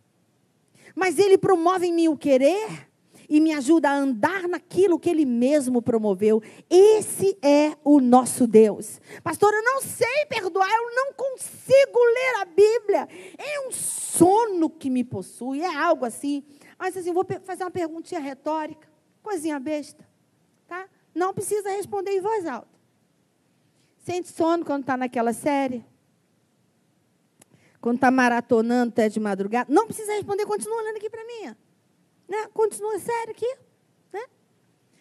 Mas 0.95 1.19
ele 1.19 1.37
promove 1.37 1.85
em 1.85 1.93
mim 1.93 2.07
o 2.07 2.17
querer 2.17 2.88
e 3.29 3.39
me 3.39 3.53
ajuda 3.53 3.89
a 3.89 3.95
andar 3.95 4.47
naquilo 4.47 4.99
que 4.99 5.09
Ele 5.09 5.25
mesmo 5.25 5.81
promoveu. 5.81 6.41
Esse 6.69 7.37
é 7.41 7.77
o 7.83 8.01
nosso 8.01 8.47
Deus. 8.47 8.99
Pastor, 9.23 9.53
eu 9.53 9.63
não 9.63 9.81
sei 9.81 10.25
perdoar, 10.27 10.69
eu 10.69 10.95
não 10.95 11.13
consigo 11.13 11.99
ler 11.99 12.41
a 12.41 12.45
Bíblia. 12.45 13.07
É 13.37 13.67
um 13.67 13.71
sono 13.71 14.69
que 14.69 14.89
me 14.89 15.03
possui, 15.03 15.61
é 15.61 15.75
algo 15.75 16.05
assim. 16.05 16.43
Mas 16.77 16.97
assim, 16.97 17.13
vou 17.13 17.25
fazer 17.43 17.63
uma 17.63 17.71
perguntinha 17.71 18.19
retórica, 18.19 18.87
coisinha 19.21 19.59
besta, 19.59 20.07
tá? 20.67 20.87
Não 21.13 21.33
precisa 21.33 21.69
responder 21.69 22.11
em 22.11 22.21
voz 22.21 22.45
alta. 22.45 22.79
Sente 23.99 24.29
sono 24.29 24.65
quando 24.65 24.81
está 24.81 24.97
naquela 24.97 25.33
série? 25.33 25.85
Quando 27.81 27.95
está 27.95 28.09
maratonando 28.09 28.91
até 28.91 29.07
de 29.07 29.19
madrugada? 29.19 29.71
Não 29.71 29.85
precisa 29.85 30.13
responder, 30.13 30.45
continua 30.45 30.77
olhando 30.77 30.97
aqui 30.97 31.09
para 31.09 31.23
mim. 31.25 31.55
Né? 32.29 32.47
Continua 32.53 32.99
sério 32.99 33.31
aqui. 33.31 33.57
Né? 34.13 34.21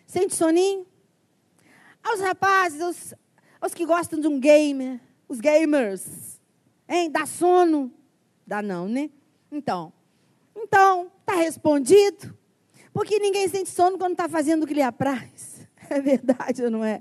Sente 0.06 0.34
soninho. 0.34 0.86
Aos 2.02 2.20
rapazes, 2.20 2.80
aos, 2.80 3.14
aos 3.60 3.74
que 3.74 3.84
gostam 3.84 4.18
de 4.18 4.26
um 4.26 4.40
gamer, 4.40 4.98
os 5.28 5.38
gamers. 5.38 6.40
Hein? 6.88 7.10
Dá 7.10 7.26
sono? 7.26 7.92
Dá 8.46 8.62
não, 8.62 8.88
né? 8.88 9.10
Então, 9.52 9.92
então, 10.56 11.12
está 11.20 11.34
respondido. 11.34 12.36
Porque 12.92 13.18
ninguém 13.18 13.46
sente 13.48 13.70
sono 13.70 13.98
quando 13.98 14.12
está 14.12 14.28
fazendo 14.28 14.62
o 14.62 14.66
que 14.66 14.74
lhe 14.74 14.82
apraz. 14.82 15.58
É 15.90 16.02
verdade 16.02 16.62
ou 16.62 16.70
não 16.70 16.84
é? 16.84 17.00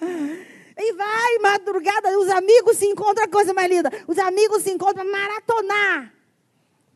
E 0.76 0.92
vai, 0.94 1.38
madrugada, 1.38 2.18
os 2.18 2.28
amigos 2.28 2.78
se 2.78 2.86
encontram, 2.86 3.24
a 3.24 3.28
coisa 3.28 3.54
mais 3.54 3.70
linda. 3.70 3.88
Os 4.08 4.18
amigos 4.18 4.62
se 4.62 4.72
encontram 4.72 5.08
maratonar. 5.08 6.12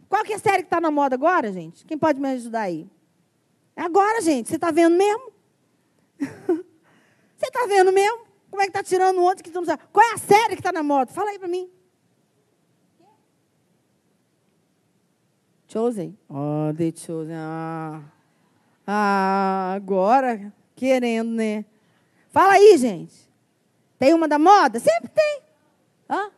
Qual 0.08 0.24
que 0.24 0.32
é 0.32 0.36
a 0.36 0.38
série 0.38 0.58
que 0.58 0.66
está 0.66 0.80
na 0.80 0.90
moda 0.90 1.14
agora, 1.14 1.52
gente? 1.52 1.84
Quem 1.84 1.98
pode 1.98 2.20
me 2.20 2.28
ajudar 2.30 2.62
aí? 2.62 2.88
É 3.76 3.82
agora, 3.82 4.20
gente. 4.20 4.48
Você 4.48 4.54
está 4.56 4.70
vendo 4.70 4.96
mesmo? 4.96 5.32
Você 6.18 7.46
está 7.46 7.66
vendo 7.66 7.92
mesmo? 7.92 8.26
Como 8.50 8.62
é 8.62 8.64
que 8.64 8.70
está 8.70 8.82
tirando 8.82 9.22
ontem 9.22 9.42
que 9.42 9.50
tu 9.50 9.60
não 9.60 9.66
sabe? 9.66 9.82
Qual 9.92 10.04
é 10.04 10.14
a 10.14 10.18
série 10.18 10.54
que 10.54 10.60
está 10.60 10.72
na 10.72 10.82
moda? 10.82 11.12
Fala 11.12 11.30
aí 11.30 11.38
para 11.38 11.48
mim. 11.48 11.70
Chosen? 15.68 16.18
Oh, 16.28 16.72
The 16.74 16.92
Chosen. 16.96 17.34
Ah. 17.36 18.00
ah, 18.86 19.72
agora 19.76 20.52
querendo, 20.74 21.30
né? 21.30 21.66
Fala 22.30 22.54
aí, 22.54 22.76
gente. 22.78 23.14
Tem 23.98 24.14
uma 24.14 24.26
da 24.26 24.38
moda? 24.38 24.80
Sempre 24.80 25.10
tem. 25.14 25.42
Hã? 26.08 26.30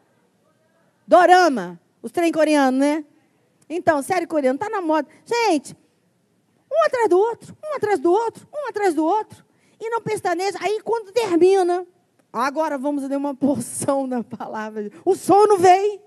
Dorama. 1.07 1.79
Os 2.03 2.11
trem 2.11 2.33
coreanos, 2.33 2.81
né? 2.81 3.05
Então, 3.71 4.03
série 4.03 4.27
coreana 4.27 4.57
está 4.57 4.69
na 4.69 4.81
moda. 4.81 5.09
Gente, 5.25 5.77
um 6.71 6.85
atrás 6.85 7.09
do 7.09 7.19
outro, 7.19 7.57
um 7.65 7.77
atrás 7.77 8.01
do 8.01 8.13
outro, 8.13 8.49
um 8.53 8.69
atrás 8.69 8.95
do 8.95 9.05
outro. 9.05 9.45
E 9.81 9.89
não 9.89 10.03
pestaneja. 10.03 10.59
Aí, 10.61 10.81
quando 10.83 11.13
termina, 11.13 11.87
agora 12.33 12.77
vamos 12.77 13.09
dar 13.09 13.17
uma 13.17 13.33
porção 13.37 14.09
da 14.09 14.25
palavra. 14.25 14.91
O 15.05 15.15
sono 15.15 15.57
vem. 15.57 16.01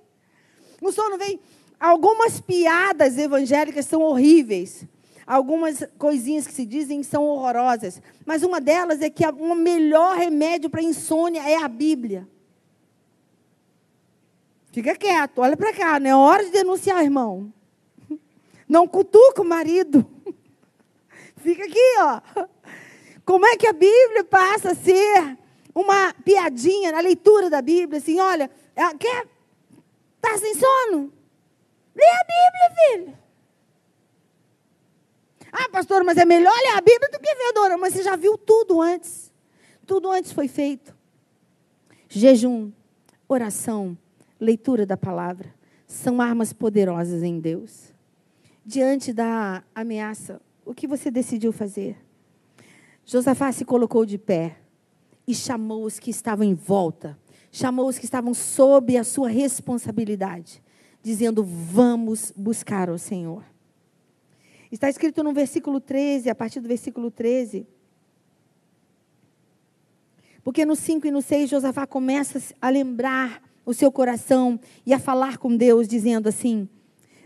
O 0.81 0.91
sono 0.91 1.17
vem. 1.17 1.39
Algumas 1.79 2.41
piadas 2.41 3.17
evangélicas 3.17 3.85
são 3.85 4.01
horríveis. 4.01 4.85
Algumas 5.25 5.87
coisinhas 5.97 6.45
que 6.45 6.53
se 6.53 6.65
dizem 6.65 7.01
são 7.01 7.23
horrorosas. 7.23 8.01
Mas 8.25 8.43
uma 8.43 8.59
delas 8.59 9.01
é 9.01 9.09
que 9.09 9.25
o 9.25 9.55
melhor 9.55 10.17
remédio 10.17 10.69
para 10.69 10.81
insônia 10.81 11.41
é 11.49 11.55
a 11.55 11.67
Bíblia. 11.69 12.27
Fica 14.73 14.95
quieto, 14.95 15.37
olha 15.37 15.55
para 15.55 15.71
cá, 15.71 15.99
não 15.99 16.09
é 16.09 16.15
hora 16.15 16.43
de 16.43 16.49
denunciar, 16.49 17.03
irmão. 17.03 17.53
Não 18.67 18.87
cutuca 18.87 19.43
o 19.43 19.45
marido. 19.45 20.03
Fica 21.37 21.63
aqui, 21.63 21.95
ó. 21.99 22.47
Como 23.23 23.45
é 23.45 23.55
que 23.55 23.67
a 23.67 23.71
Bíblia 23.71 24.23
passa 24.23 24.71
a 24.71 24.75
ser 24.75 25.37
uma 25.75 26.11
piadinha 26.25 26.91
na 26.91 27.01
leitura 27.01 27.51
da 27.51 27.61
Bíblia, 27.61 27.99
assim, 27.99 28.19
olha, 28.19 28.49
é, 28.75 28.97
quer 28.97 29.27
tá 30.19 30.35
sem 30.39 30.55
sono? 30.55 31.13
Lê 31.95 32.03
a 32.03 32.23
Bíblia, 32.23 32.81
filho. 32.81 33.17
Ah, 35.51 35.69
pastor, 35.69 36.03
mas 36.03 36.17
é 36.17 36.25
melhor 36.25 36.51
ler 36.51 36.77
a 36.77 36.81
Bíblia 36.81 37.11
do 37.11 37.19
que 37.19 37.35
ver 37.35 37.49
a 37.49 37.51
dona. 37.51 37.77
Mas 37.77 37.93
você 37.93 38.01
já 38.01 38.15
viu 38.15 38.39
tudo 38.39 38.81
antes. 38.81 39.31
Tudo 39.85 40.09
antes 40.09 40.31
foi 40.31 40.47
feito. 40.47 40.95
Jejum, 42.09 42.71
oração, 43.27 43.95
leitura 44.43 44.85
da 44.85 44.97
palavra 44.97 45.53
são 45.87 46.21
armas 46.21 46.53
poderosas 46.53 47.23
em 47.23 47.39
Deus. 47.39 47.93
Diante 48.65 49.11
da 49.11 49.63
ameaça, 49.73 50.41
o 50.65 50.73
que 50.73 50.87
você 50.87 51.09
decidiu 51.09 51.51
fazer? 51.51 51.97
Josafá 53.05 53.51
se 53.51 53.65
colocou 53.65 54.05
de 54.05 54.17
pé 54.17 54.57
e 55.27 55.33
chamou 55.35 55.85
os 55.85 55.99
que 55.99 56.09
estavam 56.09 56.45
em 56.45 56.53
volta, 56.53 57.17
chamou 57.51 57.87
os 57.87 57.97
que 57.97 58.05
estavam 58.05 58.33
sob 58.33 58.97
a 58.97 59.03
sua 59.03 59.29
responsabilidade, 59.29 60.61
dizendo: 61.01 61.43
Vamos 61.43 62.31
buscar 62.35 62.89
o 62.89 62.97
Senhor. 62.97 63.43
Está 64.71 64.89
escrito 64.89 65.23
no 65.23 65.33
versículo 65.33 65.79
13, 65.79 66.29
a 66.29 66.35
partir 66.35 66.59
do 66.59 66.67
versículo 66.67 67.11
13. 67.11 67.67
Porque 70.43 70.65
no 70.65 70.75
5 70.75 71.07
e 71.07 71.11
no 71.11 71.21
6, 71.21 71.49
Josafá 71.49 71.85
começa 71.85 72.41
a 72.59 72.69
lembrar 72.69 73.41
o 73.65 73.73
seu 73.73 73.91
coração 73.91 74.59
e 74.85 74.93
a 74.93 74.99
falar 74.99 75.37
com 75.37 75.55
Deus, 75.55 75.87
dizendo 75.87 76.27
assim, 76.27 76.67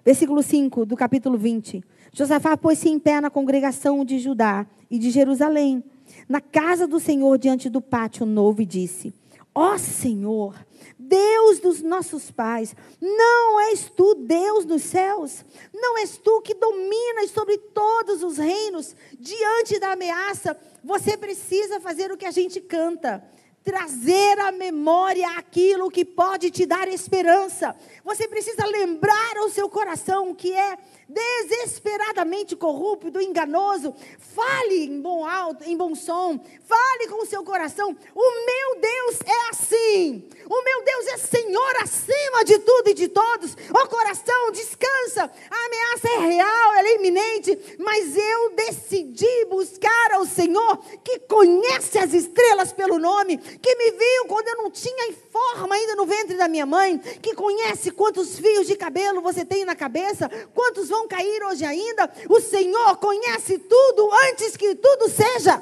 versículo 0.05 0.41
5 0.41 0.85
do 0.85 0.95
capítulo 0.95 1.37
20: 1.37 1.83
Josafá 2.13 2.55
pôs-se 2.55 2.89
em 2.89 2.99
pé 2.99 3.19
na 3.21 3.29
congregação 3.29 4.03
de 4.05 4.19
Judá 4.19 4.65
e 4.89 4.97
de 4.97 5.09
Jerusalém, 5.09 5.83
na 6.27 6.39
casa 6.39 6.87
do 6.87 6.99
Senhor, 6.99 7.37
diante 7.37 7.69
do 7.69 7.81
pátio 7.81 8.25
novo, 8.25 8.61
e 8.61 8.65
disse: 8.65 9.13
Ó 9.53 9.73
oh, 9.73 9.77
Senhor, 9.79 10.55
Deus 10.99 11.59
dos 11.59 11.81
nossos 11.81 12.29
pais, 12.29 12.75
não 13.01 13.59
és 13.59 13.89
tu 13.89 14.13
Deus 14.13 14.65
dos 14.65 14.83
céus? 14.83 15.43
Não 15.73 15.97
és 15.97 16.17
tu 16.17 16.41
que 16.41 16.53
dominas 16.53 17.31
sobre 17.31 17.57
todos 17.57 18.21
os 18.23 18.37
reinos? 18.37 18.95
Diante 19.19 19.79
da 19.79 19.93
ameaça, 19.93 20.55
você 20.83 21.17
precisa 21.17 21.79
fazer 21.79 22.11
o 22.11 22.17
que 22.17 22.25
a 22.25 22.31
gente 22.31 22.61
canta 22.61 23.23
trazer 23.67 24.39
à 24.39 24.49
memória 24.49 25.29
aquilo 25.37 25.91
que 25.91 26.05
pode 26.05 26.49
te 26.49 26.65
dar 26.65 26.87
esperança. 26.87 27.75
Você 28.01 28.25
precisa 28.25 28.65
lembrar 28.65 29.35
ao 29.35 29.49
seu 29.49 29.69
coração 29.69 30.33
que 30.33 30.53
é 30.53 30.77
desesperadamente 31.07 32.55
corrupto, 32.55 33.21
enganoso. 33.21 33.95
Fale 34.19 34.85
em 34.85 35.01
bom 35.01 35.25
alto, 35.25 35.63
em 35.63 35.75
bom 35.75 35.95
som. 35.95 36.39
Fale 36.63 37.07
com 37.07 37.23
o 37.23 37.25
seu 37.25 37.43
coração. 37.43 37.95
O 38.13 38.45
meu 38.45 38.81
Deus 38.81 39.19
é 39.25 39.49
assim. 39.49 40.27
O 40.49 40.63
meu 40.63 40.83
Deus 40.83 41.07
é 41.07 41.17
Senhor 41.17 41.75
acima 41.81 42.43
de 42.45 42.59
tudo 42.59 42.89
e 42.89 42.93
de 42.93 43.07
todos. 43.07 43.53
O 43.53 43.87
coração 43.87 44.51
descansa. 44.51 45.31
A 45.49 45.65
ameaça 45.65 46.09
é 46.09 46.27
real, 46.27 46.73
ela 46.75 46.87
é 46.87 46.95
iminente, 46.95 47.75
mas 47.79 48.15
eu 48.15 48.49
decidi 48.55 49.45
buscar 49.49 50.11
ao 50.13 50.25
Senhor 50.25 50.77
que 51.03 51.19
conhece 51.19 51.97
as 51.97 52.13
estrelas 52.13 52.73
pelo 52.73 52.99
nome, 52.99 53.37
que 53.37 53.75
me 53.75 53.91
viu 53.91 54.25
quando 54.27 54.47
eu 54.47 54.57
não 54.57 54.71
tinha 54.71 55.13
forma 55.37 55.75
ainda 55.75 55.95
no 55.95 56.05
ventre 56.05 56.35
da 56.35 56.47
minha 56.47 56.65
mãe, 56.65 56.97
que 56.97 57.35
conhece 57.35 57.91
quantos 57.91 58.39
fios 58.39 58.65
de 58.65 58.75
cabelo 58.75 59.21
você 59.21 59.45
tem 59.45 59.63
na 59.63 59.75
cabeça, 59.75 60.29
quantos 60.53 60.89
vão 60.89 60.96
cair 61.05 61.43
hoje 61.43 61.65
ainda. 61.65 62.09
O 62.29 62.39
Senhor 62.39 62.95
conhece 62.95 63.59
tudo 63.59 64.09
antes 64.29 64.55
que 64.55 64.73
tudo 64.75 65.09
seja. 65.09 65.61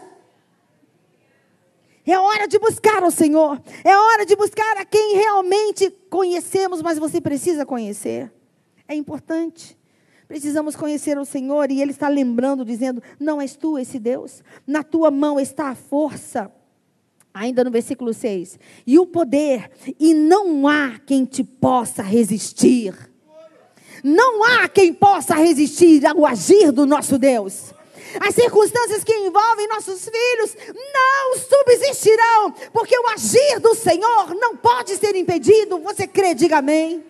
É 2.05 2.19
hora 2.19 2.47
de 2.47 2.59
buscar 2.59 3.03
o 3.03 3.09
Senhor. 3.09 3.59
É 3.83 3.97
hora 3.97 4.25
de 4.25 4.35
buscar 4.35 4.77
a 4.77 4.85
quem 4.85 5.15
realmente 5.15 5.89
conhecemos, 6.09 6.83
mas 6.83 6.99
você 6.99 7.19
precisa 7.19 7.65
conhecer. 7.65 8.31
É 8.87 8.93
importante. 8.93 9.75
Precisamos 10.27 10.75
conhecer 10.75 11.17
o 11.17 11.25
Senhor 11.25 11.71
e 11.71 11.81
Ele 11.81 11.91
está 11.91 12.07
lembrando, 12.07 12.63
dizendo: 12.63 13.01
Não 13.19 13.41
és 13.41 13.55
tu 13.55 13.77
esse 13.77 13.99
Deus, 13.99 14.43
na 14.65 14.83
tua 14.83 15.09
mão 15.09 15.39
está 15.39 15.69
a 15.69 15.75
força. 15.75 16.51
Ainda 17.33 17.63
no 17.63 17.71
versículo 17.71 18.13
6: 18.13 18.59
E 18.85 18.99
o 18.99 19.05
poder, 19.05 19.71
e 19.99 20.13
não 20.13 20.67
há 20.67 20.99
quem 21.05 21.25
te 21.25 21.43
possa 21.43 22.03
resistir. 22.03 23.14
Não 24.07 24.43
há 24.43 24.69
quem 24.69 24.93
possa 24.93 25.33
resistir 25.33 26.05
ao 26.05 26.27
agir 26.27 26.71
do 26.71 26.85
nosso 26.85 27.17
Deus. 27.17 27.73
As 28.19 28.35
circunstâncias 28.35 29.03
que 29.03 29.11
envolvem 29.11 29.67
nossos 29.67 30.07
filhos 30.07 30.55
não 30.93 31.35
subsistirão, 31.39 32.51
porque 32.71 32.95
o 32.95 33.07
agir 33.07 33.59
do 33.59 33.73
Senhor 33.73 34.35
não 34.35 34.55
pode 34.55 34.95
ser 34.97 35.15
impedido. 35.15 35.79
Você 35.79 36.05
crê? 36.05 36.35
Diga 36.35 36.59
amém. 36.59 37.03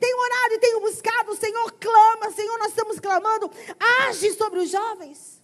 Tenho 0.00 0.18
orado 0.18 0.54
e 0.54 0.58
tenho 0.58 0.80
buscado, 0.80 1.32
o 1.32 1.36
Senhor 1.36 1.70
clama, 1.72 2.30
Senhor, 2.30 2.58
nós 2.58 2.68
estamos 2.68 2.98
clamando, 2.98 3.50
age 4.08 4.32
sobre 4.32 4.60
os 4.60 4.70
jovens. 4.70 5.38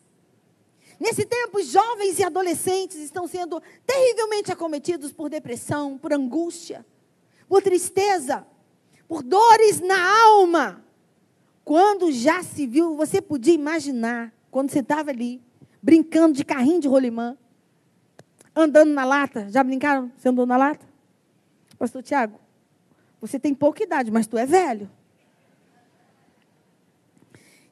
Nesse 0.99 1.27
tempo, 1.27 1.63
jovens 1.63 2.19
e 2.19 2.25
adolescentes 2.25 2.97
estão 2.97 3.29
sendo 3.29 3.63
terrivelmente 3.87 4.51
acometidos 4.51 5.13
por 5.13 5.29
depressão, 5.29 5.99
por 5.99 6.15
angústia, 6.15 6.87
por 7.47 7.61
tristeza 7.61 8.47
por 9.09 9.23
dores 9.23 9.81
na 9.81 10.25
alma. 10.25 10.85
Quando 11.65 12.13
já 12.13 12.43
se 12.43 12.67
viu, 12.67 12.97
você 12.97 13.21
podia 13.21 13.55
imaginar, 13.55 14.33
quando 14.51 14.71
você 14.71 14.81
estava 14.81 15.11
ali, 15.11 15.43
brincando 15.83 16.35
de 16.35 16.45
carrinho 16.45 16.81
de 16.81 16.89
rolimã, 16.89 17.37
andando 18.55 18.93
na 18.93 19.05
lata. 19.05 19.49
Já 19.51 19.63
brincaram? 19.63 20.11
Você 20.17 20.29
andou 20.29 20.47
na 20.47 20.57
lata? 20.57 20.87
Pastor 21.79 22.03
Tiago, 22.03 22.41
você 23.21 23.39
tem 23.39 23.55
pouca 23.55 23.83
idade, 23.83 24.11
mas 24.11 24.27
tu 24.27 24.39
é 24.39 24.47
velho. 24.47 24.91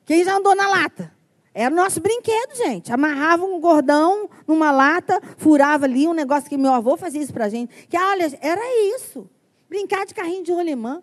Quem 0.04 0.24
já 0.24 0.36
andou 0.36 0.54
na 0.54 0.68
lata? 0.68 1.14
Era 1.54 1.72
o 1.72 1.76
nosso 1.76 2.00
brinquedo, 2.00 2.56
gente. 2.56 2.92
Amarrava 2.92 3.44
um 3.44 3.60
gordão 3.60 4.28
numa 4.46 4.72
lata, 4.72 5.20
furava 5.38 5.84
ali 5.84 6.06
um 6.06 6.12
negócio 6.12 6.48
que 6.48 6.56
meu 6.56 6.72
avô 6.72 6.96
fazia 6.96 7.22
isso 7.22 7.32
pra 7.32 7.48
gente. 7.48 7.86
Que, 7.86 7.96
olha, 7.96 8.36
era 8.40 8.60
isso. 8.96 9.30
Brincar 9.68 10.04
de 10.04 10.12
carrinho 10.12 10.42
de 10.42 10.52
rolimã 10.52 11.00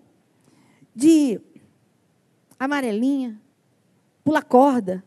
de 0.96 1.40
amarelinha, 2.60 3.40
pula 4.24 4.42
corda. 4.42 5.04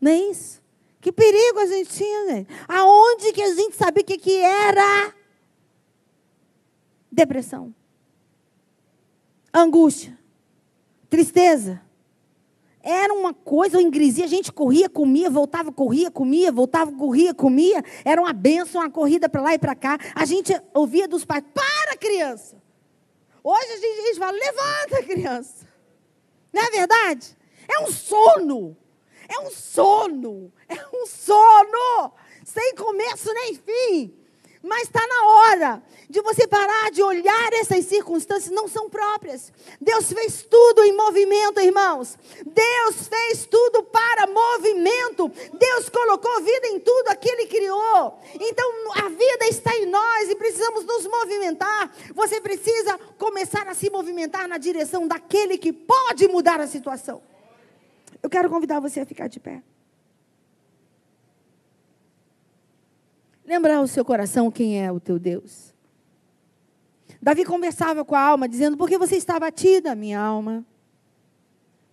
Não 0.00 0.10
é 0.10 0.16
isso? 0.16 0.62
Que 1.00 1.12
perigo 1.12 1.58
a 1.58 1.66
gente 1.66 1.90
tinha, 1.90 2.26
gente. 2.32 2.48
Aonde 2.66 3.32
que 3.32 3.42
a 3.42 3.54
gente 3.54 3.76
sabia 3.76 4.02
o 4.02 4.06
que, 4.06 4.18
que 4.18 4.36
era? 4.36 5.14
Depressão. 7.10 7.74
Angústia. 9.52 10.18
Tristeza. 11.08 11.80
Era 12.82 13.14
uma 13.14 13.32
coisa, 13.32 13.78
uma 13.78 13.82
ingresia, 13.82 14.24
a 14.24 14.28
gente 14.28 14.52
corria, 14.52 14.90
comia, 14.90 15.30
voltava, 15.30 15.72
corria, 15.72 16.10
comia, 16.10 16.52
voltava, 16.52 16.92
corria, 16.92 17.32
comia. 17.32 17.82
Era 18.04 18.20
uma 18.20 18.32
benção, 18.32 18.82
uma 18.82 18.90
corrida 18.90 19.28
para 19.28 19.40
lá 19.40 19.54
e 19.54 19.58
para 19.58 19.74
cá. 19.74 19.98
A 20.14 20.26
gente 20.26 20.52
ouvia 20.74 21.08
dos 21.08 21.24
pais, 21.24 21.44
para 21.54 21.96
criança. 21.96 22.63
Hoje 23.46 23.72
a 23.72 23.76
gente 23.76 24.18
fala, 24.18 24.32
levanta, 24.32 25.02
criança. 25.02 25.68
Não 26.50 26.62
é 26.62 26.70
verdade? 26.70 27.36
É 27.68 27.78
um 27.80 27.92
sono. 27.92 28.74
É 29.28 29.38
um 29.38 29.50
sono. 29.50 30.50
É 30.66 30.86
um 30.96 31.06
sono. 31.06 32.14
Sem 32.42 32.74
começo 32.74 33.30
nem 33.34 33.54
fim. 33.54 34.23
Mas 34.66 34.84
está 34.84 35.06
na 35.06 35.26
hora 35.26 35.82
de 36.08 36.22
você 36.22 36.48
parar 36.48 36.90
de 36.90 37.02
olhar 37.02 37.52
essas 37.52 37.84
circunstâncias, 37.84 38.50
não 38.50 38.66
são 38.66 38.88
próprias. 38.88 39.52
Deus 39.78 40.10
fez 40.10 40.42
tudo 40.42 40.82
em 40.82 40.96
movimento, 40.96 41.60
irmãos. 41.60 42.16
Deus 42.46 43.06
fez 43.06 43.44
tudo 43.44 43.82
para 43.82 44.26
movimento. 44.26 45.30
Deus 45.52 45.90
colocou 45.90 46.40
vida 46.40 46.68
em 46.68 46.80
tudo 46.80 47.14
que 47.18 47.46
criou. 47.46 48.18
Então 48.40 48.72
a 48.94 49.10
vida 49.10 49.46
está 49.50 49.76
em 49.76 49.84
nós 49.84 50.30
e 50.30 50.34
precisamos 50.34 50.86
nos 50.86 51.06
movimentar. 51.06 51.94
Você 52.14 52.40
precisa 52.40 52.98
começar 53.18 53.68
a 53.68 53.74
se 53.74 53.90
movimentar 53.90 54.48
na 54.48 54.56
direção 54.56 55.06
daquele 55.06 55.58
que 55.58 55.74
pode 55.74 56.26
mudar 56.26 56.58
a 56.58 56.66
situação. 56.66 57.20
Eu 58.22 58.30
quero 58.30 58.48
convidar 58.48 58.80
você 58.80 59.00
a 59.00 59.04
ficar 59.04 59.28
de 59.28 59.38
pé. 59.38 59.62
Lembrar 63.46 63.80
o 63.80 63.86
seu 63.86 64.04
coração 64.04 64.50
quem 64.50 64.82
é 64.82 64.90
o 64.90 64.98
teu 64.98 65.18
Deus. 65.18 65.74
Davi 67.20 67.44
conversava 67.44 68.04
com 68.04 68.14
a 68.14 68.20
alma, 68.20 68.48
dizendo: 68.48 68.76
Por 68.76 68.88
que 68.88 68.98
você 68.98 69.16
está 69.16 69.38
batida, 69.38 69.94
minha 69.94 70.20
alma? 70.20 70.64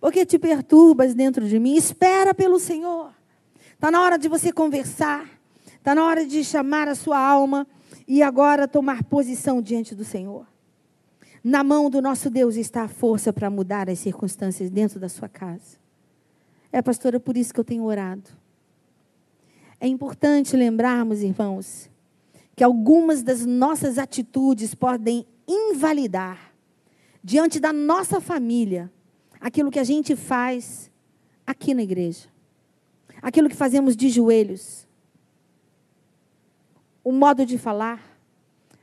Por 0.00 0.12
que 0.12 0.26
te 0.26 0.38
perturbas 0.38 1.14
dentro 1.14 1.46
de 1.46 1.58
mim? 1.58 1.76
Espera 1.76 2.34
pelo 2.34 2.58
Senhor. 2.58 3.14
Está 3.74 3.90
na 3.90 4.02
hora 4.02 4.18
de 4.18 4.28
você 4.28 4.52
conversar. 4.52 5.28
Está 5.76 5.94
na 5.94 6.04
hora 6.04 6.26
de 6.26 6.44
chamar 6.44 6.88
a 6.88 6.94
sua 6.94 7.18
alma 7.18 7.66
e 8.06 8.22
agora 8.22 8.66
tomar 8.66 9.04
posição 9.04 9.62
diante 9.62 9.94
do 9.94 10.04
Senhor. 10.04 10.46
Na 11.42 11.64
mão 11.64 11.90
do 11.90 12.00
nosso 12.00 12.30
Deus 12.30 12.56
está 12.56 12.82
a 12.84 12.88
força 12.88 13.32
para 13.32 13.50
mudar 13.50 13.90
as 13.90 13.98
circunstâncias 13.98 14.70
dentro 14.70 15.00
da 15.00 15.08
sua 15.08 15.28
casa. 15.28 15.76
É, 16.70 16.80
pastora, 16.80 17.18
por 17.18 17.36
isso 17.36 17.52
que 17.52 17.60
eu 17.60 17.64
tenho 17.64 17.84
orado. 17.84 18.30
É 19.82 19.88
importante 19.88 20.56
lembrarmos, 20.56 21.22
irmãos, 21.22 21.90
que 22.54 22.62
algumas 22.62 23.20
das 23.20 23.44
nossas 23.44 23.98
atitudes 23.98 24.76
podem 24.76 25.26
invalidar 25.44 26.54
diante 27.20 27.58
da 27.58 27.72
nossa 27.72 28.20
família 28.20 28.92
aquilo 29.40 29.72
que 29.72 29.80
a 29.80 29.84
gente 29.84 30.14
faz 30.14 30.88
aqui 31.44 31.74
na 31.74 31.82
igreja, 31.82 32.28
aquilo 33.20 33.48
que 33.48 33.56
fazemos 33.56 33.96
de 33.96 34.08
joelhos, 34.08 34.86
o 37.02 37.10
modo 37.10 37.44
de 37.44 37.58
falar, 37.58 38.16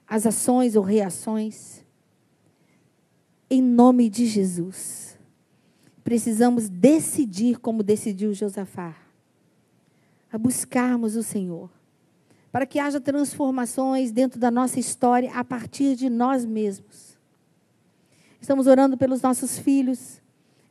as 0.05 0.25
ações 0.25 0.75
ou 0.75 0.83
reações. 0.83 1.81
Em 3.49 3.61
nome 3.61 4.09
de 4.09 4.25
Jesus, 4.25 5.17
precisamos 6.03 6.67
decidir 6.67 7.57
como 7.59 7.83
decidiu 7.83 8.33
Josafá, 8.33 9.08
a 10.31 10.37
buscarmos 10.37 11.15
o 11.15 11.23
Senhor, 11.23 11.69
para 12.51 12.65
que 12.65 12.79
haja 12.79 12.99
transformações 12.99 14.11
dentro 14.11 14.39
da 14.39 14.51
nossa 14.51 14.79
história 14.79 15.31
a 15.33 15.43
partir 15.43 15.95
de 15.95 16.09
nós 16.09 16.45
mesmos. 16.45 17.17
Estamos 18.39 18.67
orando 18.67 18.97
pelos 18.97 19.21
nossos 19.21 19.59
filhos, 19.59 20.21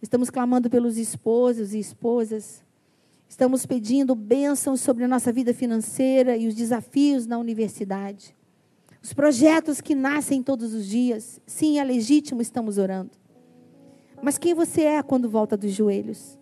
estamos 0.00 0.30
clamando 0.30 0.70
pelos 0.70 0.96
esposos 0.96 1.74
e 1.74 1.78
esposas, 1.78 2.64
estamos 3.28 3.66
pedindo 3.66 4.14
bênçãos 4.14 4.80
sobre 4.80 5.04
a 5.04 5.08
nossa 5.08 5.32
vida 5.32 5.52
financeira 5.52 6.36
e 6.36 6.46
os 6.46 6.54
desafios 6.54 7.26
na 7.26 7.38
universidade. 7.38 8.34
Os 9.02 9.12
projetos 9.12 9.80
que 9.80 9.94
nascem 9.94 10.42
todos 10.42 10.74
os 10.74 10.86
dias. 10.86 11.40
Sim, 11.46 11.78
é 11.78 11.84
legítimo, 11.84 12.42
estamos 12.42 12.78
orando. 12.78 13.12
Mas 14.22 14.38
quem 14.38 14.54
você 14.54 14.82
é 14.82 15.02
quando 15.02 15.28
volta 15.28 15.56
dos 15.56 15.72
joelhos? 15.72 16.37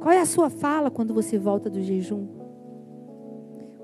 Qual 0.00 0.10
é 0.10 0.18
a 0.18 0.26
sua 0.26 0.48
fala 0.48 0.90
quando 0.90 1.12
você 1.12 1.38
volta 1.38 1.68
do 1.68 1.82
jejum? 1.82 2.26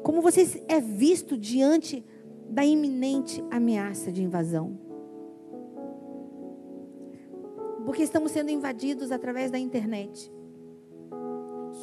Como 0.02 0.22
você 0.22 0.64
é 0.66 0.80
visto 0.80 1.36
diante 1.36 2.02
da 2.48 2.64
iminente 2.64 3.44
ameaça 3.50 4.10
de 4.10 4.22
invasão? 4.22 4.78
Porque 7.84 8.02
estamos 8.02 8.32
sendo 8.32 8.50
invadidos 8.50 9.12
através 9.12 9.50
da 9.50 9.58
internet. 9.58 10.32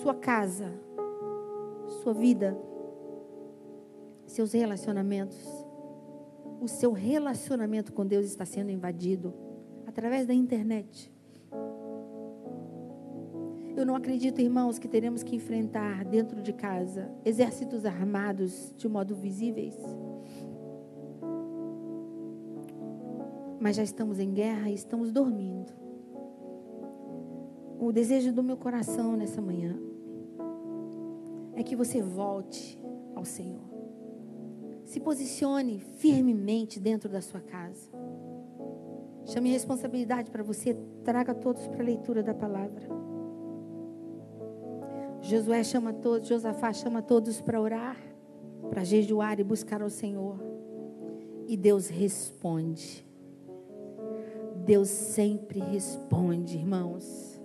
Sua 0.02 0.16
casa, 0.16 0.74
sua 2.02 2.14
vida, 2.14 2.58
seus 4.26 4.52
relacionamentos. 4.52 5.46
O 6.60 6.68
seu 6.68 6.92
relacionamento 6.92 7.94
com 7.94 8.06
Deus 8.06 8.26
está 8.26 8.46
sendo 8.46 8.72
invadido 8.72 9.32
através 9.86 10.26
da 10.26 10.34
internet. 10.34 11.13
Eu 13.76 13.88
não 13.88 13.96
acredito, 13.96 14.40
irmãos, 14.40 14.78
que 14.78 14.88
teremos 14.88 15.24
que 15.24 15.36
enfrentar 15.36 16.06
dentro 16.06 16.42
de 16.42 16.54
casa 16.54 17.12
exércitos 17.26 17.86
armados 17.86 18.72
de 18.78 18.88
modo 18.88 19.16
visíveis. 19.16 19.76
Mas 23.60 23.76
já 23.76 23.84
estamos 23.84 24.20
em 24.20 24.32
guerra 24.32 24.70
e 24.70 24.76
estamos 24.76 25.12
dormindo. 25.12 25.74
O 27.80 27.92
desejo 27.92 28.32
do 28.32 28.44
meu 28.44 28.58
coração 28.58 29.18
nessa 29.18 29.42
manhã 29.42 29.76
é 31.56 31.64
que 31.64 31.76
você 31.76 32.02
volte 32.02 32.80
ao 33.16 33.26
Senhor. 33.26 33.74
Se 34.86 35.00
posicione 35.00 35.80
firmemente 35.98 36.80
dentro 36.80 37.10
da 37.10 37.22
sua 37.22 37.42
casa. 37.42 37.90
Chame 39.26 39.50
responsabilidade 39.50 40.30
para 40.30 40.44
você, 40.44 40.78
traga 41.04 41.34
todos 41.34 41.68
para 41.68 41.82
a 41.82 41.86
leitura 41.86 42.22
da 42.22 42.34
palavra. 42.34 43.13
Josué 45.24 45.64
chama 45.64 45.94
todos, 45.94 46.28
Josafá 46.28 46.74
chama 46.74 47.02
todos 47.02 47.40
para 47.40 47.60
orar, 47.60 47.96
para 48.70 48.84
jejuar 48.84 49.40
e 49.40 49.44
buscar 49.44 49.82
ao 49.82 49.90
Senhor. 49.90 50.38
E 51.48 51.56
Deus 51.56 51.88
responde. 51.88 53.08
Deus 54.66 54.90
sempre 54.90 55.62
responde, 55.62 56.58
irmãos. 56.58 57.42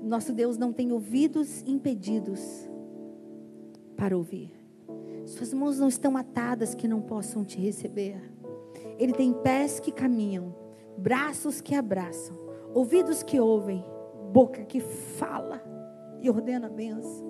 Nosso 0.00 0.32
Deus 0.32 0.56
não 0.56 0.72
tem 0.72 0.92
ouvidos 0.92 1.64
impedidos 1.66 2.40
para 3.96 4.16
ouvir. 4.16 4.52
Suas 5.24 5.52
mãos 5.52 5.80
não 5.80 5.88
estão 5.88 6.16
atadas 6.16 6.72
que 6.72 6.86
não 6.86 7.02
possam 7.02 7.44
te 7.44 7.60
receber. 7.60 8.16
Ele 8.96 9.12
tem 9.12 9.32
pés 9.32 9.80
que 9.80 9.90
caminham, 9.90 10.54
braços 10.96 11.60
que 11.60 11.74
abraçam, 11.74 12.36
ouvidos 12.72 13.24
que 13.24 13.40
ouvem, 13.40 13.84
boca 14.32 14.64
que 14.64 14.78
fala 14.78 15.60
e 16.20 16.30
ordena 16.30 16.66
a 16.66 16.70
bênção. 16.70 17.24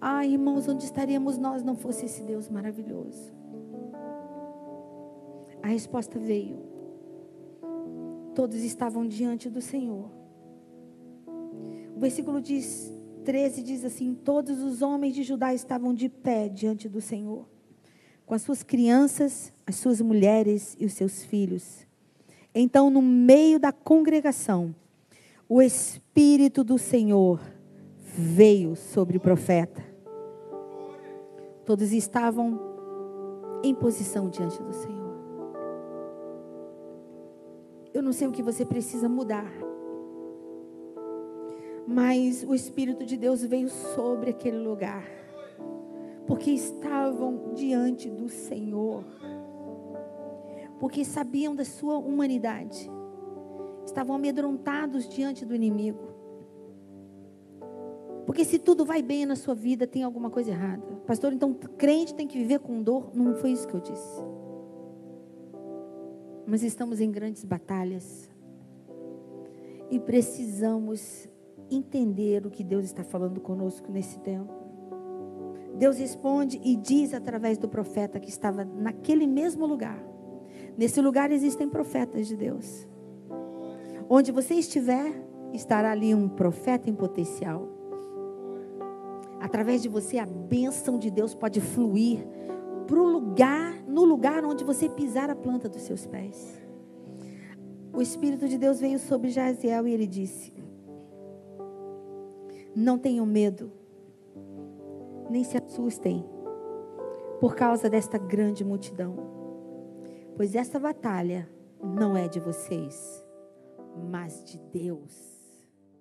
Ah, 0.00 0.24
irmãos, 0.24 0.66
onde 0.66 0.84
estaríamos 0.84 1.36
nós 1.36 1.62
não 1.62 1.76
fosse 1.76 2.06
esse 2.06 2.22
Deus 2.22 2.48
maravilhoso? 2.48 3.32
A 5.62 5.68
resposta 5.68 6.18
veio. 6.18 6.58
Todos 8.34 8.62
estavam 8.62 9.06
diante 9.06 9.50
do 9.50 9.60
Senhor. 9.60 10.10
O 11.94 12.00
versículo 12.00 12.40
diz: 12.40 12.90
13 13.24 13.62
diz 13.62 13.84
assim: 13.84 14.14
Todos 14.14 14.62
os 14.62 14.80
homens 14.80 15.14
de 15.14 15.22
Judá 15.22 15.52
estavam 15.52 15.92
de 15.92 16.08
pé 16.08 16.48
diante 16.48 16.88
do 16.88 17.00
Senhor, 17.00 17.46
com 18.24 18.34
as 18.34 18.40
suas 18.40 18.62
crianças, 18.62 19.52
as 19.66 19.76
suas 19.76 20.00
mulheres 20.00 20.76
e 20.80 20.86
os 20.86 20.94
seus 20.94 21.22
filhos. 21.22 21.86
Então, 22.54 22.90
no 22.90 23.02
meio 23.02 23.60
da 23.60 23.70
congregação, 23.70 24.74
o 25.50 25.60
Espírito 25.60 26.64
do 26.64 26.78
Senhor 26.78 27.38
veio 27.98 28.74
sobre 28.74 29.18
o 29.18 29.20
profeta. 29.20 29.84
Todos 31.66 31.92
estavam 31.92 32.58
em 33.62 33.74
posição 33.74 34.30
diante 34.30 34.62
do 34.62 34.72
Senhor. 34.72 35.10
Eu 37.92 38.02
não 38.02 38.14
sei 38.14 38.26
o 38.26 38.32
que 38.32 38.42
você 38.42 38.64
precisa 38.64 39.10
mudar 39.10 39.52
mas 41.92 42.44
o 42.46 42.54
Espírito 42.54 43.04
de 43.04 43.16
Deus 43.16 43.42
veio 43.42 43.68
sobre 43.68 44.30
aquele 44.30 44.58
lugar, 44.58 45.04
porque 46.24 46.52
estavam 46.52 47.52
diante 47.52 48.08
do 48.08 48.28
Senhor, 48.28 49.04
porque 50.78 51.04
sabiam 51.04 51.52
da 51.52 51.64
sua 51.64 51.98
humanidade, 51.98 52.88
estavam 53.90 54.16
amedrontados 54.16 55.08
diante 55.08 55.44
do 55.44 55.54
inimigo. 55.54 56.10
Porque 58.24 58.44
se 58.44 58.58
tudo 58.58 58.84
vai 58.84 59.02
bem 59.02 59.26
na 59.26 59.34
sua 59.34 59.54
vida, 59.54 59.86
tem 59.86 60.04
alguma 60.04 60.30
coisa 60.30 60.50
errada. 60.50 60.82
Pastor, 61.06 61.32
então 61.32 61.52
crente 61.52 62.14
tem 62.14 62.26
que 62.26 62.38
viver 62.38 62.60
com 62.60 62.80
dor? 62.82 63.10
Não 63.12 63.34
foi 63.34 63.50
isso 63.50 63.66
que 63.66 63.74
eu 63.74 63.80
disse. 63.80 64.22
Mas 66.46 66.62
estamos 66.62 67.00
em 67.00 67.10
grandes 67.10 67.44
batalhas. 67.44 68.30
E 69.90 69.98
precisamos 69.98 71.28
entender 71.68 72.46
o 72.46 72.50
que 72.50 72.62
Deus 72.62 72.84
está 72.84 73.02
falando 73.02 73.40
conosco 73.40 73.90
nesse 73.90 74.18
tempo. 74.20 74.52
Deus 75.76 75.98
responde 75.98 76.60
e 76.62 76.76
diz 76.76 77.14
através 77.14 77.58
do 77.58 77.68
profeta 77.68 78.20
que 78.20 78.28
estava 78.28 78.64
naquele 78.64 79.26
mesmo 79.26 79.66
lugar. 79.66 80.00
Nesse 80.76 81.00
lugar 81.00 81.32
existem 81.32 81.68
profetas 81.68 82.28
de 82.28 82.36
Deus. 82.36 82.86
Onde 84.12 84.32
você 84.32 84.54
estiver, 84.54 85.14
estará 85.52 85.92
ali 85.92 86.12
um 86.12 86.28
profeta 86.28 86.90
em 86.90 86.94
potencial. 86.94 87.68
Através 89.40 89.80
de 89.80 89.88
você, 89.88 90.18
a 90.18 90.26
bênção 90.26 90.98
de 90.98 91.10
Deus 91.10 91.32
pode 91.32 91.60
fluir 91.60 92.26
para 92.88 93.00
o 93.00 93.06
lugar, 93.06 93.80
no 93.86 94.04
lugar 94.04 94.44
onde 94.44 94.64
você 94.64 94.88
pisar 94.88 95.30
a 95.30 95.36
planta 95.36 95.68
dos 95.68 95.82
seus 95.82 96.06
pés. 96.06 96.60
O 97.92 98.02
Espírito 98.02 98.48
de 98.48 98.58
Deus 98.58 98.80
veio 98.80 98.98
sobre 98.98 99.30
Jaziel 99.30 99.86
e 99.86 99.94
ele 99.94 100.06
disse: 100.06 100.52
não 102.74 102.98
tenham 102.98 103.26
medo, 103.26 103.72
nem 105.28 105.44
se 105.44 105.56
assustem 105.56 106.24
por 107.40 107.54
causa 107.54 107.88
desta 107.88 108.18
grande 108.18 108.64
multidão, 108.64 109.16
pois 110.36 110.54
esta 110.54 110.78
batalha 110.78 111.48
não 111.82 112.16
é 112.16 112.28
de 112.28 112.38
vocês, 112.38 113.19
mas 114.00 114.44
de 114.44 114.58
Deus. 114.72 115.29